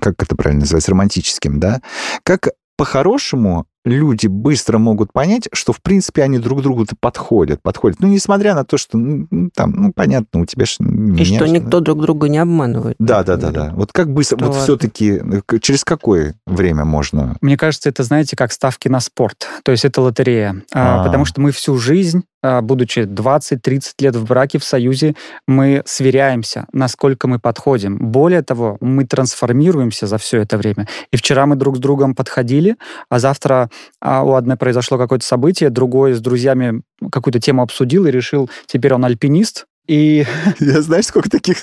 как 0.00 0.22
это 0.22 0.36
правильно 0.36 0.60
называется, 0.60 0.90
романтическим, 0.90 1.60
да? 1.60 1.80
Как 2.24 2.48
по-хорошему 2.76 3.66
люди 3.88 4.26
быстро 4.26 4.78
могут 4.78 5.12
понять, 5.12 5.48
что, 5.52 5.72
в 5.72 5.82
принципе, 5.82 6.22
они 6.22 6.38
друг 6.38 6.62
другу-то 6.62 6.94
подходят, 6.98 7.62
подходят. 7.62 8.00
Ну, 8.00 8.08
несмотря 8.08 8.54
на 8.54 8.64
то, 8.64 8.76
что, 8.76 8.98
ну, 8.98 9.50
там, 9.54 9.72
ну, 9.72 9.92
понятно, 9.92 10.40
у 10.40 10.46
тебя 10.46 10.66
же... 10.66 10.76
И 11.18 11.24
что 11.24 11.46
никто 11.46 11.80
друг 11.80 12.00
друга 12.00 12.28
не 12.28 12.38
обманывает. 12.38 12.96
Да, 12.98 13.22
да, 13.22 13.36
да, 13.36 13.50
да. 13.50 13.72
Вот 13.74 13.92
как 13.92 14.12
быстро, 14.12 14.46
вот 14.46 14.56
все-таки, 14.56 15.20
э, 15.20 15.58
через 15.60 15.84
какое 15.84 16.34
время 16.46 16.84
можно... 16.84 17.36
Мне 17.40 17.56
кажется, 17.56 17.88
это, 17.88 18.02
знаете, 18.02 18.36
как 18.36 18.52
ставки 18.52 18.88
на 18.88 19.00
спорт. 19.00 19.46
То 19.62 19.72
есть 19.72 19.84
это 19.84 20.00
лотерея. 20.00 20.62
А, 20.72 21.04
потому 21.04 21.24
что 21.24 21.40
мы 21.40 21.52
всю 21.52 21.78
жизнь 21.78 22.22
будучи 22.42 23.00
20-30 23.00 23.92
лет 24.00 24.16
в 24.16 24.24
браке, 24.24 24.58
в 24.58 24.64
союзе, 24.64 25.14
мы 25.46 25.82
сверяемся, 25.86 26.66
насколько 26.72 27.28
мы 27.28 27.38
подходим. 27.38 27.98
Более 27.98 28.42
того, 28.42 28.76
мы 28.80 29.04
трансформируемся 29.04 30.06
за 30.06 30.18
все 30.18 30.40
это 30.40 30.56
время. 30.56 30.86
И 31.12 31.16
вчера 31.16 31.46
мы 31.46 31.56
друг 31.56 31.76
с 31.76 31.80
другом 31.80 32.14
подходили, 32.14 32.76
а 33.08 33.18
завтра 33.18 33.70
а 34.00 34.22
у 34.22 34.34
одной 34.34 34.56
произошло 34.56 34.98
какое-то 34.98 35.26
событие, 35.26 35.70
другой 35.70 36.14
с 36.14 36.20
друзьями 36.20 36.82
какую-то 37.10 37.40
тему 37.40 37.62
обсудил 37.62 38.06
и 38.06 38.10
решил, 38.10 38.50
теперь 38.66 38.94
он 38.94 39.04
альпинист, 39.04 39.66
и... 39.86 40.26
Я 40.60 40.82
знаешь, 40.82 41.06
сколько 41.06 41.30
таких 41.30 41.58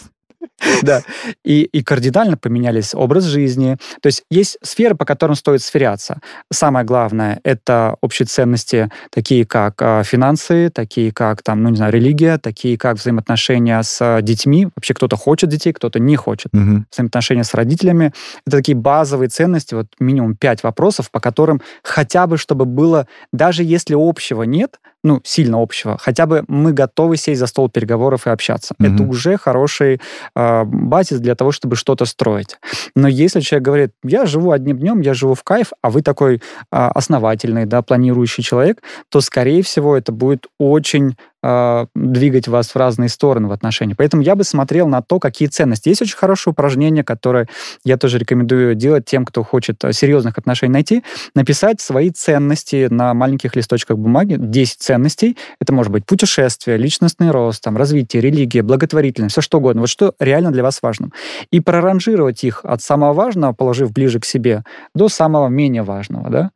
да. 0.82 1.02
И, 1.44 1.64
и 1.64 1.84
кардинально 1.84 2.38
поменялись 2.38 2.94
образ 2.94 3.24
жизни. 3.24 3.78
То 4.02 4.08
есть 4.08 4.24
есть 4.30 4.58
сферы, 4.62 4.96
по 4.96 5.06
которым 5.06 5.36
стоит 5.36 5.62
сверяться. 5.62 6.20
Самое 6.52 6.86
главное— 6.86 7.40
это 7.44 7.96
общие 8.02 8.25
ценности, 8.25 8.90
такие 9.10 9.46
как 9.46 9.75
э, 9.82 10.04
финансы, 10.04 10.70
такие 10.70 11.12
как, 11.12 11.44
там, 11.44 11.64
ну, 11.64 11.70
не 11.70 11.78
знаю, 11.78 11.94
религия, 11.94 12.38
такие 12.38 12.78
как 12.78 12.98
взаимоотношения 12.98 13.82
с 13.82 14.20
детьми. 14.22 14.68
Вообще 14.75 14.94
кто-то 14.94 15.16
хочет 15.16 15.50
детей, 15.50 15.74
кто-то 15.74 16.00
не 16.00 16.16
хочет. 16.16 16.54
Угу. 16.54 16.86
Взаимоотношения 16.92 17.44
с 17.44 17.54
родителями. 17.54 18.14
Это 18.46 18.58
такие 18.58 18.75
базовые 18.75 19.30
ценности, 19.30 19.74
вот 19.74 19.88
минимум 20.00 20.36
пять 20.36 20.64
вопросов, 20.64 21.12
по 21.12 21.20
которым 21.20 21.62
хотя 21.84 22.28
бы, 22.28 22.38
чтобы 22.38 22.66
было, 22.66 23.08
даже 23.32 23.64
если 23.64 23.96
общего 23.98 24.44
нет, 24.44 24.80
ну, 25.06 25.22
сильно 25.24 25.62
общего, 25.62 26.00
хотя 26.00 26.26
бы 26.26 26.44
мы 26.48 26.74
готовы 26.74 27.16
сесть 27.16 27.40
за 27.40 27.46
стол 27.46 27.70
переговоров 27.70 28.26
и 28.26 28.32
общаться. 28.32 28.74
Угу. 28.80 28.88
Это 28.88 29.04
уже 29.04 29.38
хороший 29.38 30.02
э, 30.36 30.64
базис 30.64 31.20
для 31.20 31.36
того, 31.36 31.52
чтобы 31.52 31.76
что-то 31.76 32.06
строить. 32.06 32.58
Но 32.96 33.08
если 33.08 33.40
человек 33.42 33.66
говорит, 33.66 33.92
я 34.04 34.26
живу 34.26 34.50
одним 34.50 34.80
днем, 34.80 35.02
я 35.02 35.14
живу 35.14 35.36
в 35.36 35.44
кайф, 35.44 35.74
а 35.84 35.92
вы 35.92 36.02
такой 36.02 36.36
э, 36.36 36.40
основательный, 36.72 37.66
да, 37.68 37.84
планирующий 37.84 38.44
человек, 38.44 38.82
то, 39.10 39.22
скорее 39.22 39.62
всего, 39.62 39.96
это 39.96 40.12
будет 40.12 40.48
очень 40.58 41.16
э, 41.46 41.86
двигать 41.94 42.48
вас 42.48 42.70
в 42.70 42.75
разные 42.75 43.10
стороны 43.10 43.48
в 43.48 43.52
отношении. 43.52 43.94
Поэтому 43.94 44.24
я 44.24 44.36
бы 44.36 44.44
смотрел 44.44 44.88
на 44.88 45.02
то, 45.02 45.20
какие 45.20 45.48
ценности. 45.48 45.90
Есть 45.90 46.02
очень 46.02 46.18
хорошее 46.18 46.54
упражнение, 46.54 47.04
которое 47.04 47.48
я 47.84 47.98
тоже 47.98 48.18
рекомендую 48.18 48.75
делать 48.75 49.06
тем, 49.06 49.25
кто 49.25 49.44
хочет 49.44 49.84
серьезных 49.92 50.38
отношений 50.38 50.74
найти, 50.74 51.04
написать 51.36 51.82
свои 51.82 52.10
ценности 52.10 52.88
на 52.90 53.14
маленьких 53.14 53.56
листочках 53.56 53.98
бумаги, 53.98 54.38
10 54.40 54.80
ценностей. 54.80 55.38
Это 55.60 55.74
может 55.74 55.92
быть 55.92 56.06
путешествие, 56.06 56.78
личностный 56.78 57.32
рост, 57.32 57.64
там, 57.64 57.78
развитие, 57.78 58.22
религия, 58.22 58.64
благотворительность, 58.64 59.34
все 59.34 59.42
что 59.42 59.60
угодно. 59.60 59.82
Вот 59.82 59.90
что 59.90 60.14
реально 60.20 60.52
для 60.52 60.64
вас 60.64 60.80
важно. 60.82 61.10
И 61.52 61.60
проранжировать 61.60 62.43
их 62.43 62.62
от 62.63 62.82
самого 62.82 63.13
важного, 63.13 63.54
положив 63.54 63.91
ближе 63.91 64.19
к 64.19 64.26
себе, 64.26 64.63
до 64.96 65.10
самого 65.10 65.48
менее 65.48 65.84
важного. 65.84 66.30
Да? 66.30 66.52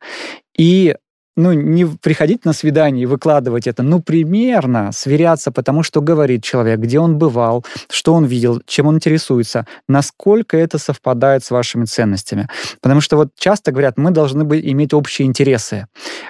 И 0.57 0.95
ну, 1.35 1.53
не 1.53 1.85
приходить 1.85 2.45
на 2.45 2.53
свидание 2.53 3.03
и 3.03 3.05
выкладывать 3.05 3.67
это, 3.67 3.83
ну, 3.83 4.01
примерно 4.01 4.91
сверяться, 4.91 5.51
потому 5.51 5.83
что 5.83 6.01
говорит 6.01 6.43
человек, 6.43 6.79
где 6.79 6.99
он 6.99 7.17
бывал, 7.17 7.65
что 7.89 8.13
он 8.13 8.25
видел, 8.25 8.61
чем 8.65 8.87
он 8.87 8.95
интересуется, 8.95 9.65
насколько 9.87 10.57
это 10.57 10.77
совпадает 10.77 11.43
с 11.43 11.51
вашими 11.51 11.85
ценностями. 11.85 12.47
Потому 12.81 13.01
что 13.01 13.17
вот 13.17 13.29
часто 13.37 13.71
говорят, 13.71 13.97
мы 13.97 14.11
должны 14.11 14.43
быть, 14.43 14.65
иметь 14.65 14.93
общие 14.93 15.27
интересы. 15.27 15.87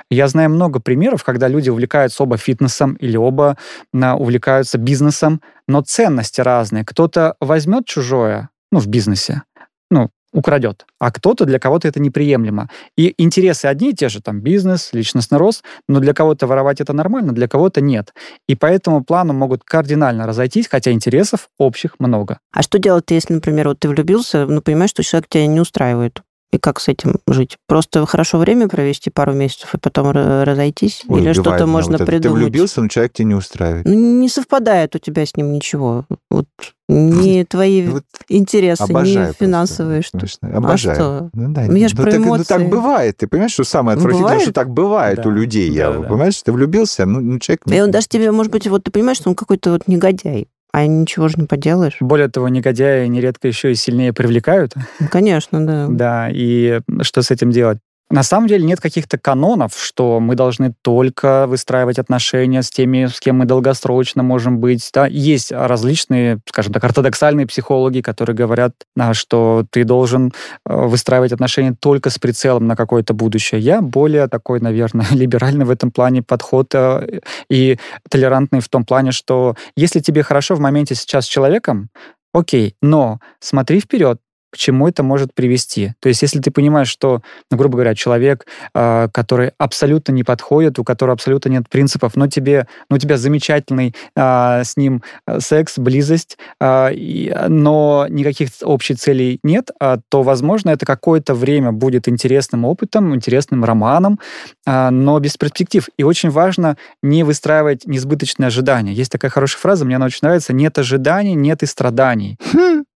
Я 0.10 0.28
знаю 0.28 0.50
много 0.50 0.80
примеров, 0.80 1.24
когда 1.24 1.48
люди 1.48 1.70
увлекаются 1.70 2.24
оба 2.24 2.38
фитнесом 2.38 2.94
или 2.94 3.18
оба 3.18 3.58
на, 3.92 4.16
увлекаются 4.16 4.78
бизнесом, 4.78 5.42
но 5.68 5.82
ценности 5.82 6.42
разные. 6.42 6.86
Кто-то 6.86 7.36
возьмет 7.40 7.86
чужое, 7.86 8.50
ну, 8.72 8.80
в 8.80 8.88
бизнесе, 8.88 9.44
ну, 9.90 10.10
украдет, 10.32 10.86
а 11.00 11.12
кто-то, 11.12 11.46
для 11.46 11.60
кого-то 11.60 11.88
это 11.88 12.00
неприемлемо. 12.00 12.70
И 12.98 13.14
интересы 13.18 13.66
одни 13.66 13.92
и 13.92 13.94
те 13.94 14.10
же, 14.10 14.22
там, 14.22 14.42
бизнес, 14.42 14.90
личностный 14.94 15.38
рост, 15.38 15.64
но 15.88 16.00
для 16.00 16.14
кого-то 16.14 16.48
воровать 16.48 16.82
это 16.82 16.94
нормально, 16.94 17.34
для 17.34 17.48
кого-то 17.48 17.82
нет. 17.82 18.14
И 18.48 18.56
по 18.56 18.66
этому 18.66 19.04
плану 19.04 19.34
могут 19.34 19.64
кардинально 19.64 20.28
разойтись, 20.28 20.68
хотя 20.68 20.92
интересов 20.92 21.50
общих 21.58 21.96
много. 22.00 22.40
А 22.52 22.62
что 22.62 22.80
делать, 22.80 23.06
если, 23.10 23.34
например, 23.34 23.70
вот 23.70 23.80
ты 23.80 23.90
влюбился, 23.90 24.46
но 24.46 24.62
понимаешь, 24.62 24.92
что 24.92 25.04
человек 25.04 25.30
тебя 25.30 25.48
не 25.48 25.60
устраивает? 25.60 26.22
И 26.52 26.58
как 26.58 26.80
с 26.80 26.88
этим 26.88 27.16
жить? 27.28 27.58
Просто 27.68 28.06
хорошо 28.08 28.40
время 28.40 28.68
провести 28.68 29.12
пару 29.12 29.34
месяцев 29.34 29.76
и 29.76 29.78
потом 29.78 30.12
разойтись? 30.12 31.04
Ой, 31.08 31.22
Или 31.22 31.34
что-то 31.34 31.68
можно 31.68 31.98
вот 31.98 32.08
придумать? 32.08 32.40
Ты 32.40 32.46
влюбился, 32.46 32.82
но 32.82 32.88
человек 32.88 33.14
тебя 33.14 33.28
не 33.28 33.36
устраивает. 33.36 33.86
Ну, 33.86 33.94
не 33.94 34.30
совпадает 34.30 34.96
у 34.96 35.00
тебя 35.00 35.26
с 35.26 35.36
ним 35.36 35.54
ничего. 35.54 36.06
Вот 36.32 36.48
не 36.88 37.46
твои 37.50 37.86
вот 37.88 38.04
интересы, 38.30 38.92
не 38.92 39.32
финансовые. 39.34 40.02
Что... 40.02 40.20
Обожаю. 40.42 40.92
А 40.92 40.96
что? 40.96 41.30
Ну, 41.34 41.54
да, 41.54 41.66
ну, 41.68 41.76
я 41.76 41.88
же 41.88 41.96
ну, 41.96 42.04
про 42.04 42.12
так, 42.12 42.20
эмоции. 42.20 42.40
Ну, 42.40 42.58
так 42.58 42.70
бывает. 42.70 43.18
Ты 43.18 43.28
понимаешь, 43.28 43.52
что 43.52 43.64
самое 43.64 43.96
отвратительное, 43.96 44.30
бывает? 44.30 44.42
что 44.42 44.54
так 44.54 44.72
бывает 44.72 45.18
да. 45.22 45.30
у 45.30 45.32
людей. 45.32 45.70
Да, 45.70 45.76
я, 45.76 45.92
да. 45.92 46.02
Понимаешь, 46.02 46.42
ты 46.42 46.52
влюбился, 46.52 47.06
ну, 47.06 47.20
ну 47.20 47.38
человек... 47.38 47.62
И 47.68 47.80
он 47.80 47.92
даже 47.92 48.08
тебе, 48.08 48.32
может 48.32 48.52
быть, 48.52 48.66
вот 48.68 48.84
ты 48.84 48.92
понимаешь, 48.92 49.18
что 49.18 49.30
он 49.30 49.36
какой-то 49.36 49.74
вот 49.74 49.88
негодяй. 49.88 50.48
А 50.72 50.86
ничего 50.86 51.28
же 51.28 51.36
не 51.38 51.48
поделаешь. 51.48 51.98
Более 52.00 52.28
того, 52.28 52.48
негодяи 52.50 53.08
нередко 53.08 53.48
еще 53.48 53.72
и 53.72 53.76
сильнее 53.76 54.14
привлекают. 54.14 54.74
Конечно, 55.12 55.66
да. 55.66 55.88
Да, 55.90 56.30
и 56.32 56.82
что 57.02 57.22
с 57.22 57.32
этим 57.32 57.52
делать? 57.52 57.80
На 58.12 58.24
самом 58.24 58.48
деле 58.48 58.66
нет 58.66 58.82
каких-то 58.82 59.20
канонов, 59.20 59.74
что 59.78 60.20
мы 60.20 60.36
должны 60.36 60.74
только 60.82 61.46
выстраивать 61.46 62.00
отношения 62.00 62.64
с 62.64 62.72
теми, 62.72 63.06
с 63.06 63.20
кем 63.20 63.38
мы 63.38 63.46
долгосрочно 63.46 64.24
можем 64.24 64.60
быть. 64.60 64.90
Да? 64.92 65.06
Есть 65.06 65.52
различные, 65.52 66.40
скажем 66.48 66.74
так, 66.74 66.84
ортодоксальные 66.84 67.46
психологи, 67.46 68.02
которые 68.02 68.36
говорят, 68.36 68.74
что 69.14 69.64
ты 69.70 69.84
должен 69.84 70.34
э, 70.66 70.74
выстраивать 70.74 71.34
отношения 71.34 71.76
только 71.80 72.10
с 72.10 72.18
прицелом 72.18 72.66
на 72.66 72.76
какое-то 72.76 73.14
будущее. 73.14 73.62
Я 73.62 73.82
более 73.82 74.28
такой, 74.28 74.60
наверное, 74.60 75.06
либеральный 75.12 75.66
в 75.66 75.70
этом 75.70 75.92
плане 75.92 76.24
подход 76.24 76.74
э, 76.74 77.20
и 77.48 77.78
толерантный 78.10 78.62
в 78.62 78.70
том 78.70 78.86
плане, 78.86 79.12
что 79.12 79.56
если 79.76 80.00
тебе 80.00 80.24
хорошо 80.24 80.56
в 80.56 80.60
моменте 80.60 80.96
сейчас 80.96 81.26
с 81.26 81.28
человеком, 81.28 81.90
Окей, 82.32 82.76
но 82.82 83.20
смотри 83.40 83.80
вперед, 83.80 84.20
к 84.52 84.58
чему 84.58 84.88
это 84.88 85.04
может 85.04 85.34
привести. 85.34 85.94
То 86.00 86.10
есть, 86.10 86.22
если 86.22 86.40
ты 86.40 86.52
понимаешь, 86.52 86.88
что, 86.88 87.22
ну, 87.52 87.58
грубо 87.58 87.76
говоря, 87.76 87.96
человек, 87.96 88.46
э, 88.74 89.08
который 89.12 89.52
абсолютно 89.58 90.12
не 90.12 90.24
подходит, 90.24 90.80
у 90.80 90.84
которого 90.84 91.14
абсолютно 91.14 91.50
нет 91.50 91.70
принципов, 91.70 92.16
но 92.16 92.28
тебе, 92.28 92.68
ну, 92.90 92.96
у 92.96 93.00
тебя 93.00 93.18
замечательный 93.18 93.96
э, 94.16 94.64
с 94.64 94.78
ним 94.78 95.04
э, 95.28 95.40
секс, 95.40 95.78
близость, 95.78 96.38
э, 96.60 96.94
и, 96.94 97.34
но 97.48 98.08
никаких 98.10 98.50
общих 98.64 98.98
целей 98.98 99.40
нет, 99.44 99.72
э, 99.80 99.98
то, 100.10 100.24
возможно, 100.24 100.72
это 100.72 100.86
какое-то 100.86 101.34
время 101.34 101.72
будет 101.72 102.08
интересным 102.08 102.66
опытом, 102.66 103.14
интересным 103.16 103.64
романом, 103.64 104.20
э, 104.66 104.90
но 104.90 105.20
без 105.20 105.38
перспектив. 105.38 105.88
И 105.98 106.04
очень 106.04 106.30
важно 106.30 106.78
не 107.04 107.24
выстраивать 107.24 107.86
несбыточные 107.86 108.48
ожидания. 108.48 108.94
Есть 108.94 109.12
такая 109.12 109.32
хорошая 109.32 109.62
фраза, 109.62 109.86
мне 109.86 109.96
она 109.96 110.06
очень 110.08 110.20
нравится, 110.24 110.54
нет 110.54 110.78
ожиданий, 110.78 111.36
нет 111.36 111.64
и 111.64 111.66
страданий. 111.66 112.38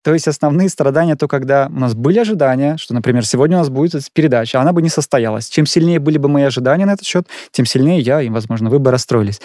То 0.02 0.12
есть 0.14 0.28
основные 0.28 0.68
страдания 0.68 1.16
то, 1.16 1.28
когда 1.28 1.68
у 1.68 1.78
нас 1.78 1.94
были 1.94 2.18
ожидания, 2.18 2.76
что, 2.76 2.94
например, 2.94 3.24
сегодня 3.24 3.56
у 3.56 3.60
нас 3.60 3.68
будет 3.68 3.92
передача, 4.12 4.60
она 4.60 4.72
бы 4.72 4.82
не 4.82 4.88
состоялась. 4.88 5.48
Чем 5.48 5.66
сильнее 5.66 5.98
были 5.98 6.18
бы 6.18 6.28
мои 6.28 6.44
ожидания 6.44 6.86
на 6.86 6.92
этот 6.92 7.06
счет, 7.06 7.26
тем 7.50 7.66
сильнее 7.66 8.00
я 8.00 8.20
и, 8.20 8.28
возможно, 8.28 8.70
вы 8.70 8.78
бы 8.78 8.90
расстроились. 8.90 9.40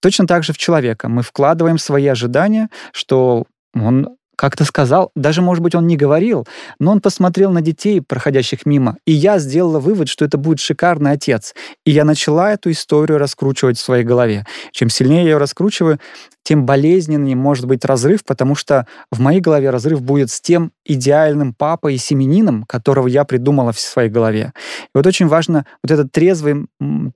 Точно 0.00 0.26
так 0.26 0.44
же 0.44 0.52
в 0.52 0.58
человека. 0.58 1.08
Мы 1.08 1.22
вкладываем 1.22 1.78
свои 1.78 2.06
ожидания, 2.06 2.68
что 2.92 3.44
он 3.74 4.16
как-то 4.36 4.64
сказал, 4.64 5.12
даже, 5.14 5.40
может 5.40 5.62
быть, 5.62 5.76
он 5.76 5.86
не 5.86 5.96
говорил, 5.96 6.48
но 6.80 6.90
он 6.90 7.00
посмотрел 7.00 7.52
на 7.52 7.60
детей, 7.60 8.00
проходящих 8.00 8.66
мимо, 8.66 8.96
и 9.06 9.12
я 9.12 9.38
сделала 9.38 9.78
вывод, 9.78 10.08
что 10.08 10.24
это 10.24 10.36
будет 10.36 10.58
шикарный 10.58 11.12
отец. 11.12 11.54
И 11.86 11.92
я 11.92 12.04
начала 12.04 12.52
эту 12.52 12.70
историю 12.72 13.18
раскручивать 13.18 13.78
в 13.78 13.80
своей 13.80 14.02
голове. 14.02 14.44
Чем 14.72 14.88
сильнее 14.88 15.22
я 15.22 15.30
ее 15.30 15.36
раскручиваю, 15.36 16.00
тем 16.42 16.66
болезненнее 16.66 17.36
может 17.36 17.66
быть 17.66 17.84
разрыв, 17.84 18.24
потому 18.24 18.54
что 18.54 18.86
в 19.10 19.20
моей 19.20 19.40
голове 19.40 19.70
разрыв 19.70 20.02
будет 20.02 20.30
с 20.30 20.40
тем 20.40 20.72
идеальным 20.84 21.54
папой 21.54 21.94
и 21.94 21.98
семенином, 21.98 22.64
которого 22.64 23.06
я 23.06 23.24
придумала 23.24 23.72
в 23.72 23.80
своей 23.80 24.10
голове. 24.10 24.52
И 24.86 24.90
вот 24.94 25.06
очень 25.06 25.26
важно 25.28 25.66
вот 25.82 25.90
этот 25.90 26.10
трезвый, 26.12 26.66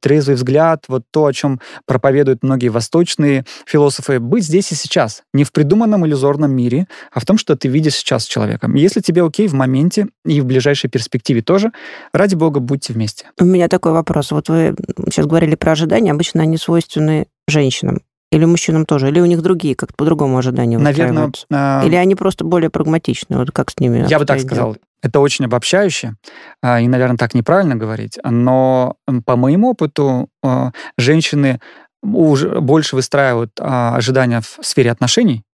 трезвый 0.00 0.36
взгляд, 0.36 0.84
вот 0.88 1.04
то, 1.10 1.26
о 1.26 1.32
чем 1.32 1.60
проповедуют 1.86 2.42
многие 2.42 2.68
восточные 2.68 3.44
философы, 3.66 4.20
быть 4.20 4.44
здесь 4.44 4.72
и 4.72 4.74
сейчас, 4.74 5.22
не 5.32 5.44
в 5.44 5.52
придуманном 5.52 6.06
иллюзорном 6.06 6.52
мире, 6.52 6.86
а 7.12 7.20
в 7.20 7.24
том, 7.24 7.38
что 7.38 7.56
ты 7.56 7.68
видишь 7.68 7.94
сейчас 7.94 8.24
с 8.24 8.28
человеком. 8.28 8.74
Если 8.74 9.00
тебе 9.00 9.24
окей 9.24 9.48
в 9.48 9.54
моменте 9.54 10.08
и 10.24 10.40
в 10.40 10.46
ближайшей 10.46 10.88
перспективе 10.88 11.42
тоже, 11.42 11.72
ради 12.12 12.34
бога, 12.34 12.60
будьте 12.60 12.92
вместе. 12.92 13.26
У 13.40 13.44
меня 13.44 13.68
такой 13.68 13.92
вопрос. 13.92 14.30
Вот 14.30 14.48
вы 14.48 14.74
сейчас 15.06 15.26
говорили 15.26 15.54
про 15.54 15.72
ожидания, 15.72 16.12
обычно 16.12 16.42
они 16.42 16.56
свойственны 16.56 17.26
женщинам. 17.48 18.02
Или 18.32 18.44
мужчинам 18.44 18.86
тоже? 18.86 19.08
Или 19.08 19.20
у 19.20 19.26
них 19.26 19.40
другие, 19.40 19.74
как-то 19.74 19.94
по-другому 19.96 20.36
ожидания 20.38 20.78
Наверное. 20.78 21.30
Э... 21.50 21.86
Или 21.86 21.94
они 21.94 22.14
просто 22.14 22.44
более 22.44 22.70
прагматичны? 22.70 23.36
Вот 23.38 23.52
как 23.52 23.70
с 23.70 23.78
ними? 23.78 24.04
Я 24.08 24.18
бы 24.18 24.24
так 24.26 24.40
сказал. 24.40 24.76
Это 25.02 25.20
очень 25.20 25.44
обобщающе, 25.44 26.14
а, 26.62 26.80
и, 26.80 26.88
наверное, 26.88 27.16
так 27.16 27.34
неправильно 27.34 27.76
говорить. 27.76 28.18
Но 28.24 28.96
по 29.24 29.36
моему 29.36 29.70
опыту 29.70 30.28
а, 30.42 30.72
женщины 30.98 31.60
уже 32.02 32.60
больше 32.60 32.96
выстраивают 32.96 33.52
а, 33.60 33.94
ожидания 33.94 34.40
в 34.40 34.58
сфере 34.62 34.90
отношений, 34.90 35.44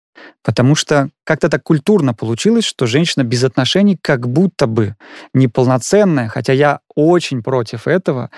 Потому 0.42 0.74
что 0.74 1.10
как-то 1.24 1.48
так 1.48 1.62
культурно 1.62 2.14
получилось, 2.14 2.64
что 2.64 2.86
женщина 2.86 3.22
без 3.22 3.44
отношений 3.44 3.98
как 4.00 4.28
будто 4.28 4.66
бы 4.66 4.96
неполноценная, 5.34 6.28
хотя 6.28 6.52
я 6.52 6.80
очень 6.94 7.42
против 7.42 7.86
этого. 7.86 8.30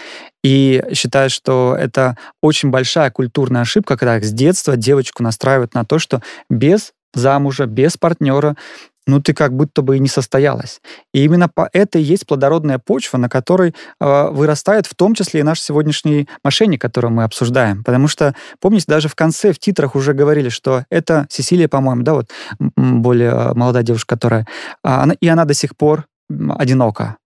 И 0.42 0.82
считаю, 0.92 1.30
что 1.30 1.76
это 1.78 2.16
очень 2.42 2.70
большая 2.70 3.10
культурная 3.10 3.62
ошибка, 3.62 3.96
когда 3.96 4.20
с 4.20 4.32
детства 4.32 4.76
девочку 4.76 5.22
настраивают 5.22 5.74
на 5.74 5.84
то, 5.84 5.98
что 5.98 6.22
без 6.50 6.92
замужа, 7.14 7.66
без 7.66 7.96
партнера 7.96 8.56
ну 9.06 9.20
ты 9.20 9.34
как 9.34 9.54
будто 9.54 9.82
бы 9.82 9.96
и 9.96 10.00
не 10.00 10.08
состоялась. 10.08 10.80
И 11.12 11.24
именно 11.24 11.48
по 11.48 11.68
это 11.72 11.98
и 11.98 12.02
есть 12.02 12.26
плодородная 12.26 12.78
почва, 12.78 13.18
на 13.18 13.28
которой 13.28 13.74
э, 14.00 14.28
вырастает 14.30 14.86
в 14.86 14.94
том 14.94 15.14
числе 15.14 15.40
и 15.40 15.42
наш 15.42 15.60
сегодняшний 15.60 16.28
мошенник, 16.42 16.80
который 16.80 17.10
мы 17.10 17.24
обсуждаем. 17.24 17.84
Потому 17.84 18.08
что, 18.08 18.34
помните, 18.60 18.86
даже 18.88 19.08
в 19.08 19.14
конце, 19.14 19.52
в 19.52 19.58
титрах 19.58 19.94
уже 19.94 20.14
говорили, 20.14 20.48
что 20.48 20.84
это 20.90 21.26
Сесилия, 21.30 21.68
по-моему, 21.68 22.02
да, 22.02 22.14
вот 22.14 22.30
более 22.76 23.30
а, 23.30 23.54
молодая 23.54 23.82
девушка, 23.82 24.14
которая... 24.14 24.46
А, 24.82 25.02
она, 25.02 25.14
и 25.20 25.28
она 25.28 25.44
до 25.44 25.54
сих 25.54 25.76
пор 25.76 26.06
одинока. 26.28 27.16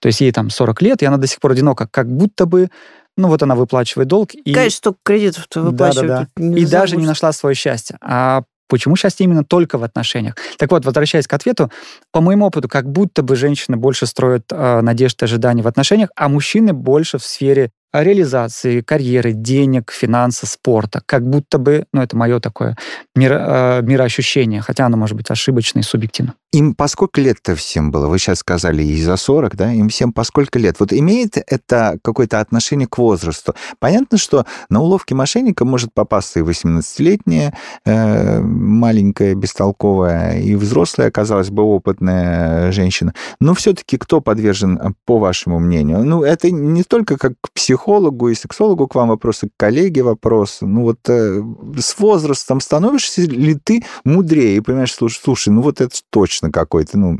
То 0.00 0.06
есть 0.06 0.20
ей 0.20 0.32
там 0.32 0.50
40 0.50 0.82
лет, 0.82 1.02
и 1.02 1.06
она 1.06 1.18
до 1.18 1.26
сих 1.26 1.40
пор 1.40 1.52
одинока. 1.52 1.86
Как 1.90 2.10
будто 2.10 2.46
бы 2.46 2.70
ну 3.18 3.28
вот 3.28 3.42
она 3.42 3.54
выплачивает 3.54 4.08
долг. 4.08 4.34
И... 4.34 4.52
Конечно, 4.52 4.76
столько 4.76 4.98
кредитов 5.04 5.46
выплачивает. 5.54 6.08
Да, 6.08 6.28
да, 6.36 6.50
да. 6.50 6.58
И 6.58 6.66
даже 6.66 6.96
не 6.96 7.06
нашла 7.06 7.32
свое 7.32 7.54
счастье. 7.54 7.96
А 8.00 8.42
Почему 8.68 8.96
счастье 8.96 9.24
именно 9.24 9.44
только 9.44 9.78
в 9.78 9.84
отношениях? 9.84 10.34
Так 10.58 10.70
вот, 10.70 10.84
возвращаясь 10.84 11.26
к 11.26 11.32
ответу, 11.32 11.70
по 12.12 12.20
моему 12.20 12.46
опыту, 12.46 12.68
как 12.68 12.90
будто 12.90 13.22
бы 13.22 13.36
женщины 13.36 13.76
больше 13.76 14.06
строят 14.06 14.44
э, 14.50 14.80
надежды, 14.80 15.24
ожидания 15.24 15.62
в 15.62 15.68
отношениях, 15.68 16.10
а 16.16 16.28
мужчины 16.28 16.72
больше 16.72 17.18
в 17.18 17.24
сфере 17.24 17.70
реализации, 17.92 18.80
карьеры, 18.80 19.32
денег, 19.32 19.90
финанса, 19.92 20.46
спорта. 20.46 21.00
Как 21.06 21.26
будто 21.26 21.58
бы, 21.58 21.86
ну, 21.92 22.02
это 22.02 22.16
мое 22.16 22.40
такое 22.40 22.76
миро, 23.14 23.78
э, 23.80 23.82
мироощущение, 23.82 24.60
хотя 24.60 24.86
оно 24.86 24.96
может 24.96 25.16
быть 25.16 25.30
ошибочно 25.30 25.80
и 25.80 25.82
субъективно. 25.82 26.34
Им 26.56 26.74
по 26.74 26.88
сколько 26.88 27.20
лет-то 27.20 27.54
всем 27.54 27.90
было? 27.90 28.08
Вы 28.08 28.18
сейчас 28.18 28.38
сказали, 28.38 28.82
и 28.82 29.02
за 29.02 29.16
40, 29.16 29.56
да? 29.56 29.72
Им 29.72 29.88
всем 29.88 30.12
по 30.12 30.24
сколько 30.24 30.58
лет? 30.58 30.80
Вот 30.80 30.92
имеет 30.92 31.36
это 31.36 31.98
какое-то 32.02 32.40
отношение 32.40 32.86
к 32.88 32.98
возрасту? 32.98 33.54
Понятно, 33.78 34.18
что 34.18 34.46
на 34.68 34.80
уловке 34.80 35.14
мошенника 35.14 35.64
может 35.64 35.92
попасться 35.94 36.40
и 36.40 36.42
18-летняя, 36.42 37.54
э, 37.84 38.40
маленькая, 38.40 39.34
бестолковая, 39.34 40.40
и 40.40 40.54
взрослая, 40.54 41.10
казалось 41.10 41.50
бы, 41.50 41.62
опытная 41.62 42.72
женщина. 42.72 43.14
Но 43.40 43.54
все-таки 43.54 43.98
кто 43.98 44.20
подвержен, 44.20 44.94
по 45.04 45.18
вашему 45.18 45.58
мнению? 45.58 46.04
Ну, 46.04 46.22
это 46.22 46.50
не 46.50 46.82
только 46.82 47.16
как 47.16 47.34
психолог, 47.52 47.86
психологу 47.86 48.28
и 48.28 48.34
сексологу 48.34 48.88
к 48.88 48.94
вам 48.94 49.08
вопросы, 49.08 49.48
к 49.48 49.52
коллеге 49.56 50.02
вопрос. 50.02 50.58
Ну 50.60 50.82
вот 50.82 50.98
э, 51.08 51.42
с 51.78 51.98
возрастом 51.98 52.60
становишься 52.60 53.22
ли 53.22 53.54
ты 53.54 53.84
мудрее 54.04 54.56
и 54.56 54.60
понимаешь, 54.60 54.94
слушай 54.94 55.50
ну 55.50 55.62
вот 55.62 55.80
это 55.80 55.94
точно 56.10 56.45
какой-то, 56.50 56.98
ну... 56.98 57.18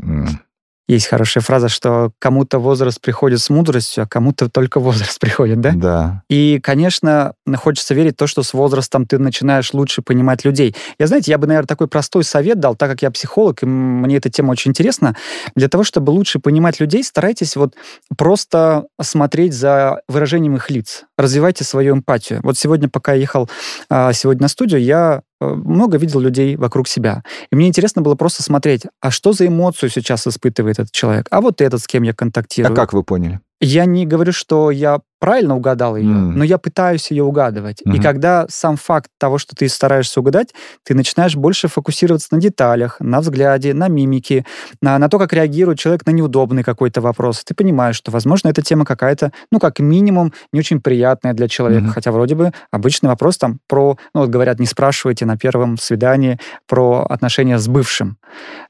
Есть 0.88 1.08
хорошая 1.08 1.42
фраза, 1.42 1.68
что 1.68 2.12
кому-то 2.20 2.60
возраст 2.60 3.00
приходит 3.00 3.40
с 3.40 3.50
мудростью, 3.50 4.04
а 4.04 4.06
кому-то 4.06 4.48
только 4.48 4.78
возраст 4.78 5.18
приходит, 5.20 5.60
да? 5.60 5.72
Да. 5.74 6.22
И, 6.28 6.60
конечно, 6.62 7.34
хочется 7.56 7.92
верить 7.92 8.14
в 8.14 8.16
то, 8.18 8.28
что 8.28 8.44
с 8.44 8.54
возрастом 8.54 9.04
ты 9.04 9.18
начинаешь 9.18 9.74
лучше 9.74 10.02
понимать 10.02 10.44
людей. 10.44 10.76
Я, 11.00 11.08
знаете, 11.08 11.32
я 11.32 11.38
бы, 11.38 11.48
наверное, 11.48 11.66
такой 11.66 11.88
простой 11.88 12.22
совет 12.22 12.60
дал, 12.60 12.76
так 12.76 12.88
как 12.88 13.02
я 13.02 13.10
психолог, 13.10 13.64
и 13.64 13.66
мне 13.66 14.16
эта 14.16 14.30
тема 14.30 14.52
очень 14.52 14.70
интересна. 14.70 15.16
Для 15.56 15.68
того, 15.68 15.82
чтобы 15.82 16.10
лучше 16.10 16.38
понимать 16.38 16.78
людей, 16.78 17.02
старайтесь 17.02 17.56
вот 17.56 17.74
просто 18.16 18.86
смотреть 19.00 19.54
за 19.54 20.02
выражением 20.08 20.54
их 20.54 20.70
лиц. 20.70 21.04
Развивайте 21.18 21.64
свою 21.64 21.94
эмпатию. 21.94 22.40
Вот 22.44 22.56
сегодня, 22.56 22.88
пока 22.88 23.12
я 23.14 23.20
ехал 23.20 23.50
а, 23.90 24.12
сегодня 24.12 24.42
на 24.42 24.48
студию, 24.48 24.80
я 24.80 25.22
много 25.40 25.98
видел 25.98 26.20
людей 26.20 26.56
вокруг 26.56 26.88
себя. 26.88 27.22
И 27.50 27.56
мне 27.56 27.68
интересно 27.68 28.02
было 28.02 28.14
просто 28.14 28.42
смотреть, 28.42 28.82
а 29.00 29.10
что 29.10 29.32
за 29.32 29.46
эмоцию 29.46 29.90
сейчас 29.90 30.26
испытывает 30.26 30.78
этот 30.78 30.92
человек? 30.92 31.26
А 31.30 31.40
вот 31.40 31.60
этот, 31.60 31.80
с 31.80 31.86
кем 31.86 32.02
я 32.02 32.14
контактирую. 32.14 32.72
А 32.72 32.76
как 32.76 32.92
вы 32.92 33.02
поняли? 33.02 33.40
Я 33.60 33.86
не 33.86 34.06
говорю, 34.06 34.32
что 34.32 34.70
я 34.70 35.00
правильно 35.18 35.56
угадал 35.56 35.96
ее, 35.96 36.10
mm. 36.10 36.32
но 36.34 36.44
я 36.44 36.58
пытаюсь 36.58 37.10
ее 37.10 37.24
угадывать. 37.24 37.80
Mm-hmm. 37.80 37.96
И 37.96 38.00
когда 38.00 38.46
сам 38.48 38.76
факт 38.76 39.10
того, 39.18 39.38
что 39.38 39.56
ты 39.56 39.68
стараешься 39.68 40.20
угадать, 40.20 40.54
ты 40.84 40.94
начинаешь 40.94 41.36
больше 41.36 41.68
фокусироваться 41.68 42.28
на 42.32 42.40
деталях, 42.40 42.98
на 43.00 43.20
взгляде, 43.20 43.72
на 43.72 43.88
мимике, 43.88 44.44
на, 44.82 44.98
на 44.98 45.08
то, 45.08 45.18
как 45.18 45.32
реагирует 45.32 45.78
человек 45.78 46.04
на 46.06 46.10
неудобный 46.10 46.62
какой-то 46.62 47.00
вопрос. 47.00 47.44
Ты 47.44 47.54
понимаешь, 47.54 47.96
что, 47.96 48.10
возможно, 48.10 48.48
эта 48.48 48.60
тема 48.60 48.84
какая-то, 48.84 49.32
ну, 49.50 49.58
как 49.58 49.78
минимум, 49.78 50.34
не 50.52 50.60
очень 50.60 50.80
приятная 50.80 51.32
для 51.32 51.48
человека. 51.48 51.86
Mm-hmm. 51.86 51.92
Хотя 51.92 52.12
вроде 52.12 52.34
бы 52.34 52.52
обычный 52.70 53.08
вопрос 53.08 53.38
там 53.38 53.58
про, 53.68 53.96
ну, 54.12 54.20
вот 54.20 54.28
говорят, 54.28 54.60
не 54.60 54.66
спрашивайте 54.66 55.24
на 55.24 55.38
первом 55.38 55.78
свидании 55.78 56.38
про 56.68 57.06
отношения 57.08 57.58
с 57.58 57.68
бывшим. 57.68 58.18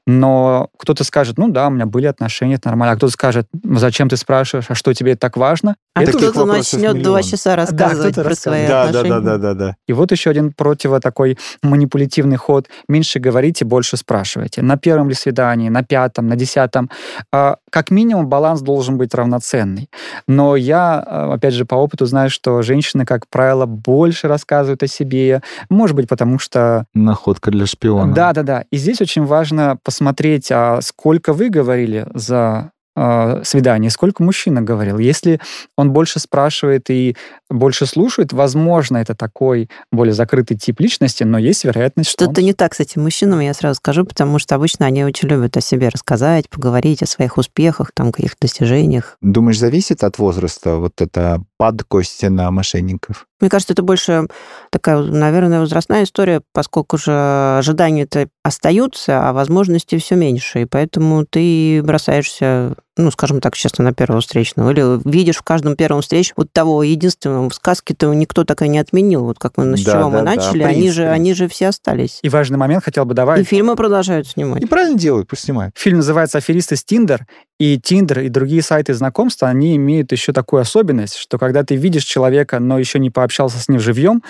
Но 0.05 0.69
кто-то 0.77 1.03
скажет, 1.03 1.37
ну 1.37 1.49
да, 1.49 1.67
у 1.67 1.71
меня 1.71 1.85
были 1.85 2.05
отношения, 2.05 2.55
это 2.55 2.69
нормально. 2.69 2.93
А 2.93 2.95
кто-то 2.95 3.11
скажет, 3.11 3.47
зачем 3.63 4.07
ты 4.07 4.15
спрашиваешь, 4.15 4.67
а 4.69 4.75
что 4.77 4.93
тебе 4.93 5.11
это 5.11 5.21
так 5.21 5.37
важно? 5.37 5.75
А 5.97 6.03
это 6.03 6.13
кто-то 6.13 6.45
начнет 6.45 7.01
два 7.01 7.23
часа 7.23 7.55
рассказывать 7.55 8.15
да, 8.15 8.23
про 8.23 8.35
свои 8.35 8.67
да, 8.67 8.83
отношения. 8.83 9.09
Да, 9.09 9.19
да, 9.19 9.37
да, 9.37 9.53
да, 9.53 9.53
да. 9.53 9.75
И 9.87 9.93
вот 9.93 10.11
еще 10.11 10.29
один 10.29 10.53
противо 10.53 10.99
такой 10.99 11.37
манипулятивный 11.63 12.37
ход. 12.37 12.67
Меньше 12.87 13.19
говорите, 13.19 13.65
больше 13.65 13.97
спрашивайте. 13.97 14.61
На 14.61 14.77
первом 14.77 15.09
ли 15.09 15.15
свидании, 15.15 15.69
на 15.69 15.83
пятом, 15.83 16.27
на 16.27 16.35
десятом. 16.35 16.89
А, 17.33 17.57
как 17.71 17.89
минимум 17.89 18.27
баланс 18.27 18.61
должен 18.61 18.97
быть 18.97 19.13
равноценный. 19.13 19.89
Но 20.27 20.55
я, 20.55 21.03
а, 21.05 21.33
опять 21.33 21.53
же, 21.53 21.65
по 21.65 21.75
опыту 21.75 22.05
знаю, 22.05 22.29
что 22.29 22.61
женщины, 22.61 23.03
как 23.05 23.27
правило, 23.27 23.65
больше 23.65 24.27
рассказывают 24.27 24.83
о 24.83 24.87
себе. 24.87 25.41
Может 25.69 25.95
быть, 25.95 26.07
потому 26.07 26.37
что... 26.37 26.85
Находка 26.93 27.49
для 27.49 27.65
шпиона. 27.65 28.13
Да, 28.13 28.33
да, 28.33 28.43
да. 28.43 28.63
И 28.71 28.77
здесь 28.77 29.01
очень 29.01 29.25
важно 29.25 29.77
посмотреть, 29.83 30.51
а 30.51 30.79
сколько 30.81 31.33
вы 31.33 31.49
говорили 31.49 32.07
за 32.13 32.71
э, 32.97 33.41
свидании, 33.43 33.89
сколько 33.89 34.23
мужчина 34.23 34.61
говорил. 34.61 34.97
Если 34.97 35.39
он 35.77 35.91
больше 35.91 36.19
спрашивает 36.19 36.89
и 36.89 37.15
больше 37.49 37.85
слушает, 37.85 38.33
возможно, 38.33 38.97
это 38.97 39.15
такой 39.15 39.69
более 39.91 40.13
закрытый 40.13 40.57
тип 40.57 40.79
личности, 40.79 41.23
но 41.23 41.37
есть 41.37 41.63
вероятность, 41.63 42.09
что... 42.09 42.25
Что-то 42.25 42.41
он... 42.41 42.45
не 42.47 42.53
так 42.53 42.73
с 42.73 42.79
этим 42.79 43.03
мужчинами, 43.03 43.45
я 43.45 43.53
сразу 43.53 43.75
скажу, 43.75 44.03
потому 44.03 44.39
что 44.39 44.55
обычно 44.55 44.85
они 44.85 45.05
очень 45.05 45.29
любят 45.29 45.55
о 45.55 45.61
себе 45.61 45.89
рассказать, 45.89 46.49
поговорить 46.49 47.03
о 47.03 47.05
своих 47.05 47.37
успехах, 47.37 47.91
там, 47.93 48.11
каких 48.11 48.35
достижениях. 48.39 49.17
Думаешь, 49.21 49.59
зависит 49.59 50.03
от 50.03 50.17
возраста 50.17 50.77
вот 50.77 50.99
это 50.99 51.43
падкость 51.57 52.23
на 52.23 52.49
мошенников? 52.51 53.27
Мне 53.39 53.49
кажется, 53.49 53.73
это 53.73 53.83
больше 53.83 54.27
такая, 54.71 54.97
наверное, 54.97 55.59
возрастная 55.59 56.03
история, 56.03 56.41
поскольку 56.53 56.97
же 56.97 57.11
ожидания-то 57.59 58.29
остаются, 58.43 59.29
а 59.29 59.33
возможностей 59.33 59.99
все 59.99 60.15
меньше, 60.15 60.63
и 60.63 60.65
поэтому 60.65 61.25
ты 61.25 61.81
бросаешься 61.83 62.75
ну, 62.97 63.11
скажем 63.11 63.41
так, 63.41 63.55
честно, 63.55 63.83
на 63.83 63.93
первого 63.93 64.21
встречного, 64.21 64.71
или 64.71 65.09
видишь 65.09 65.37
в 65.37 65.43
каждом 65.43 65.75
первом 65.75 66.01
встрече 66.01 66.33
вот 66.35 66.51
того 66.51 66.83
единственного 66.83 67.49
в 67.49 67.53
сказке-то 67.53 68.13
никто 68.13 68.43
так 68.43 68.61
и 68.61 68.67
не 68.67 68.79
отменил, 68.79 69.23
вот 69.25 69.39
как 69.39 69.57
мы 69.57 69.77
с 69.77 69.83
Да, 69.83 69.91
чего 69.93 70.03
да, 70.03 70.09
мы 70.09 70.17
да, 70.17 70.23
начали, 70.23 70.63
принц, 70.63 70.77
они 70.77 70.91
же, 70.91 71.07
они 71.07 71.33
же 71.33 71.47
все 71.47 71.67
остались. 71.67 72.19
И 72.21 72.29
важный 72.29 72.57
момент 72.57 72.83
хотел 72.83 73.05
бы 73.05 73.13
И 73.13 73.15
добавить. 73.15 73.47
фильмы 73.47 73.75
продолжают 73.75 74.27
снимать. 74.27 74.61
И 74.61 74.65
правильно 74.65 74.97
делают, 74.97 75.27
пусть 75.27 75.43
снимают. 75.43 75.75
Фильм 75.77 75.97
называется 75.97 76.37
«Аферисты 76.37 76.75
с 76.75 76.83
Тиндер», 76.83 77.25
и 77.59 77.79
Тиндер 77.79 78.19
и 78.19 78.29
другие 78.29 78.61
сайты 78.61 78.93
знакомства, 78.93 79.47
они 79.47 79.75
имеют 79.77 80.11
еще 80.11 80.31
такую 80.31 80.61
особенность, 80.61 81.15
что 81.15 81.39
когда 81.39 81.63
ты 81.63 81.75
видишь 81.75 82.03
человека, 82.03 82.59
но 82.59 82.77
еще 82.77 82.99
не 82.99 83.09
пообщался 83.09 83.57
с 83.57 83.67
ним 83.67 83.79
живьем, 83.79 84.21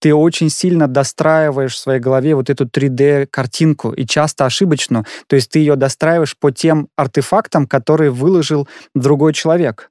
ты 0.00 0.14
очень 0.14 0.50
сильно 0.50 0.86
достраиваешь 0.86 1.72
в 1.74 1.78
своей 1.78 1.98
голове 1.98 2.34
вот 2.34 2.50
эту 2.50 2.66
3D-картинку, 2.66 3.92
и 3.92 4.04
часто 4.04 4.44
ошибочно. 4.44 5.06
То 5.28 5.36
есть 5.36 5.50
ты 5.50 5.60
ее 5.60 5.76
достраиваешь 5.76 6.36
по 6.38 6.50
тем 6.50 6.88
артефактам, 6.94 7.66
которые 7.66 8.10
выложил 8.14 8.68
другой 8.94 9.32
человек. 9.34 9.90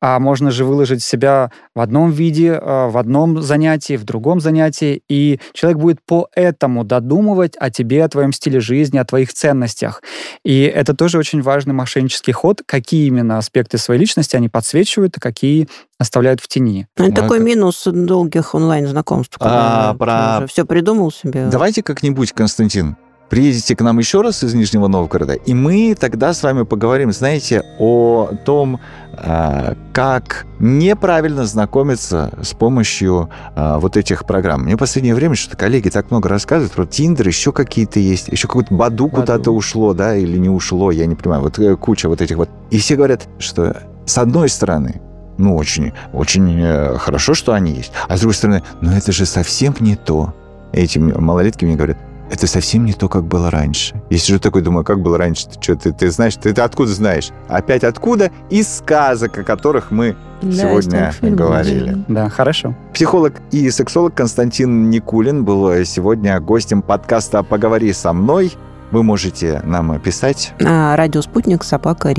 А 0.00 0.20
можно 0.20 0.52
же 0.52 0.64
выложить 0.64 1.02
себя 1.02 1.50
в 1.74 1.80
одном 1.80 2.12
виде, 2.12 2.52
э, 2.52 2.88
в 2.88 2.96
одном 2.96 3.42
занятии, 3.42 3.96
в 3.96 4.04
другом 4.04 4.40
занятии, 4.40 5.02
и 5.08 5.40
человек 5.52 5.78
будет 5.78 5.98
по 6.06 6.28
этому 6.32 6.84
додумывать 6.84 7.54
о 7.58 7.68
тебе, 7.68 8.04
о 8.04 8.08
твоем 8.08 8.32
стиле 8.32 8.60
жизни, 8.60 8.98
о 8.98 9.04
твоих 9.04 9.32
ценностях. 9.34 10.00
И 10.44 10.62
это 10.62 10.94
тоже 10.94 11.18
очень 11.18 11.42
важный 11.42 11.74
мошеннический 11.74 12.32
ход, 12.32 12.62
какие 12.64 13.08
именно 13.08 13.36
аспекты 13.36 13.78
своей 13.78 14.00
личности 14.00 14.36
они 14.36 14.48
подсвечивают, 14.48 15.16
а 15.16 15.20
какие 15.20 15.68
оставляют 15.98 16.40
в 16.40 16.46
тени. 16.46 16.86
Ну, 16.96 17.06
Это 17.06 17.16
Ну, 17.16 17.22
такой 17.22 17.38
это- 17.38 17.46
минус 17.46 17.82
долгих 17.84 18.54
онлайн-знакомств. 18.54 19.36
А, 19.40 19.92
про- 19.94 20.46
Все 20.46 20.64
придумал 20.64 21.10
себе. 21.10 21.48
Давайте 21.50 21.82
как-нибудь, 21.82 22.32
Константин, 22.32 22.96
приедете 23.28 23.76
к 23.76 23.80
нам 23.82 23.98
еще 23.98 24.22
раз 24.22 24.42
из 24.42 24.54
Нижнего 24.54 24.88
Новгорода, 24.88 25.34
и 25.34 25.54
мы 25.54 25.94
тогда 25.98 26.32
с 26.32 26.42
вами 26.42 26.62
поговорим, 26.62 27.12
знаете, 27.12 27.64
о 27.78 28.30
том, 28.44 28.80
а, 29.12 29.74
как 29.92 30.46
неправильно 30.58 31.44
знакомиться 31.44 32.32
с 32.42 32.54
помощью 32.54 33.28
а, 33.54 33.78
вот 33.78 33.96
этих 33.96 34.24
программ. 34.24 34.62
Мне 34.62 34.76
в 34.76 34.78
последнее 34.78 35.14
время 35.14 35.34
что-то 35.34 35.56
коллеги 35.56 35.88
так 35.88 36.10
много 36.10 36.28
рассказывают 36.28 36.72
про 36.72 36.86
Тиндер, 36.86 37.26
еще 37.26 37.52
какие-то 37.52 38.00
есть, 38.00 38.28
еще 38.28 38.48
какой-то 38.48 38.74
Баду 38.74 39.06
Баду. 39.06 39.20
куда-то 39.20 39.50
ушло, 39.50 39.92
да, 39.92 40.16
или 40.16 40.38
не 40.38 40.48
ушло, 40.48 40.90
я 40.90 41.06
не 41.06 41.14
понимаю. 41.14 41.42
Вот 41.42 41.58
э, 41.58 41.76
куча 41.76 42.08
вот 42.08 42.20
этих 42.22 42.36
вот. 42.36 42.48
И 42.70 42.78
все 42.78 42.96
говорят, 42.96 43.28
что 43.38 43.76
с 44.06 44.18
одной 44.18 44.48
стороны, 44.48 45.00
ну, 45.36 45.56
очень, 45.56 45.92
очень 46.12 46.60
э, 46.60 46.96
хорошо, 46.98 47.34
что 47.34 47.52
они 47.52 47.72
есть. 47.72 47.92
А 48.08 48.16
с 48.16 48.20
другой 48.20 48.34
стороны, 48.34 48.62
ну, 48.80 48.92
это 48.92 49.12
же 49.12 49.26
совсем 49.26 49.74
не 49.80 49.96
то. 49.96 50.34
Эти 50.72 50.98
малолетки 50.98 51.64
мне 51.64 51.76
говорят, 51.76 51.98
это 52.30 52.46
совсем 52.46 52.84
не 52.84 52.92
то, 52.92 53.08
как 53.08 53.24
было 53.24 53.50
раньше. 53.50 54.00
Я 54.10 54.18
сижу 54.18 54.38
такой, 54.38 54.62
думаю, 54.62 54.84
как 54.84 55.00
было 55.00 55.18
раньше? 55.18 55.48
Ты 55.48 55.62
что, 55.62 55.76
ты, 55.76 55.92
ты 55.92 56.10
знаешь, 56.10 56.36
ты, 56.36 56.52
ты 56.52 56.60
откуда 56.60 56.92
знаешь? 56.92 57.30
Опять 57.48 57.84
откуда? 57.84 58.30
Из 58.50 58.78
сказок, 58.78 59.38
о 59.38 59.44
которых 59.44 59.90
мы 59.90 60.16
Да, 60.42 60.52
сегодня 60.52 61.14
говорили. 61.22 62.04
Да, 62.08 62.28
хорошо. 62.28 62.74
Психолог 62.92 63.34
и 63.50 63.70
сексолог 63.70 64.14
Константин 64.14 64.90
Никулин 64.90 65.44
был 65.44 65.70
э, 65.70 65.84
сегодня 65.84 66.38
гостем 66.40 66.82
подкаста 66.82 67.42
«Поговори 67.42 67.92
со 67.92 68.12
мной». 68.12 68.52
Вы 68.90 69.02
можете 69.02 69.60
нам 69.64 70.00
писать. 70.00 70.54
А, 70.64 70.96
радиоспутник 70.96 71.62
собака 71.62 72.14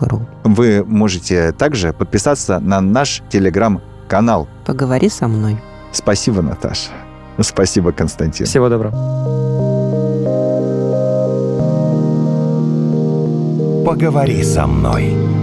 ру. 0.00 0.26
Вы 0.44 0.84
можете 0.86 1.50
также 1.52 1.92
подписаться 1.92 2.60
на 2.60 2.80
наш 2.80 3.22
телеграм-канал. 3.28 4.46
Поговори 4.64 5.08
со 5.08 5.26
мной. 5.26 5.58
Спасибо, 5.90 6.42
Наташа. 6.42 6.90
Спасибо, 7.40 7.92
Константин. 7.92 8.46
Всего 8.46 8.68
доброго. 8.68 8.92
Поговори 13.84 14.42
со 14.42 14.66
мной. 14.66 15.35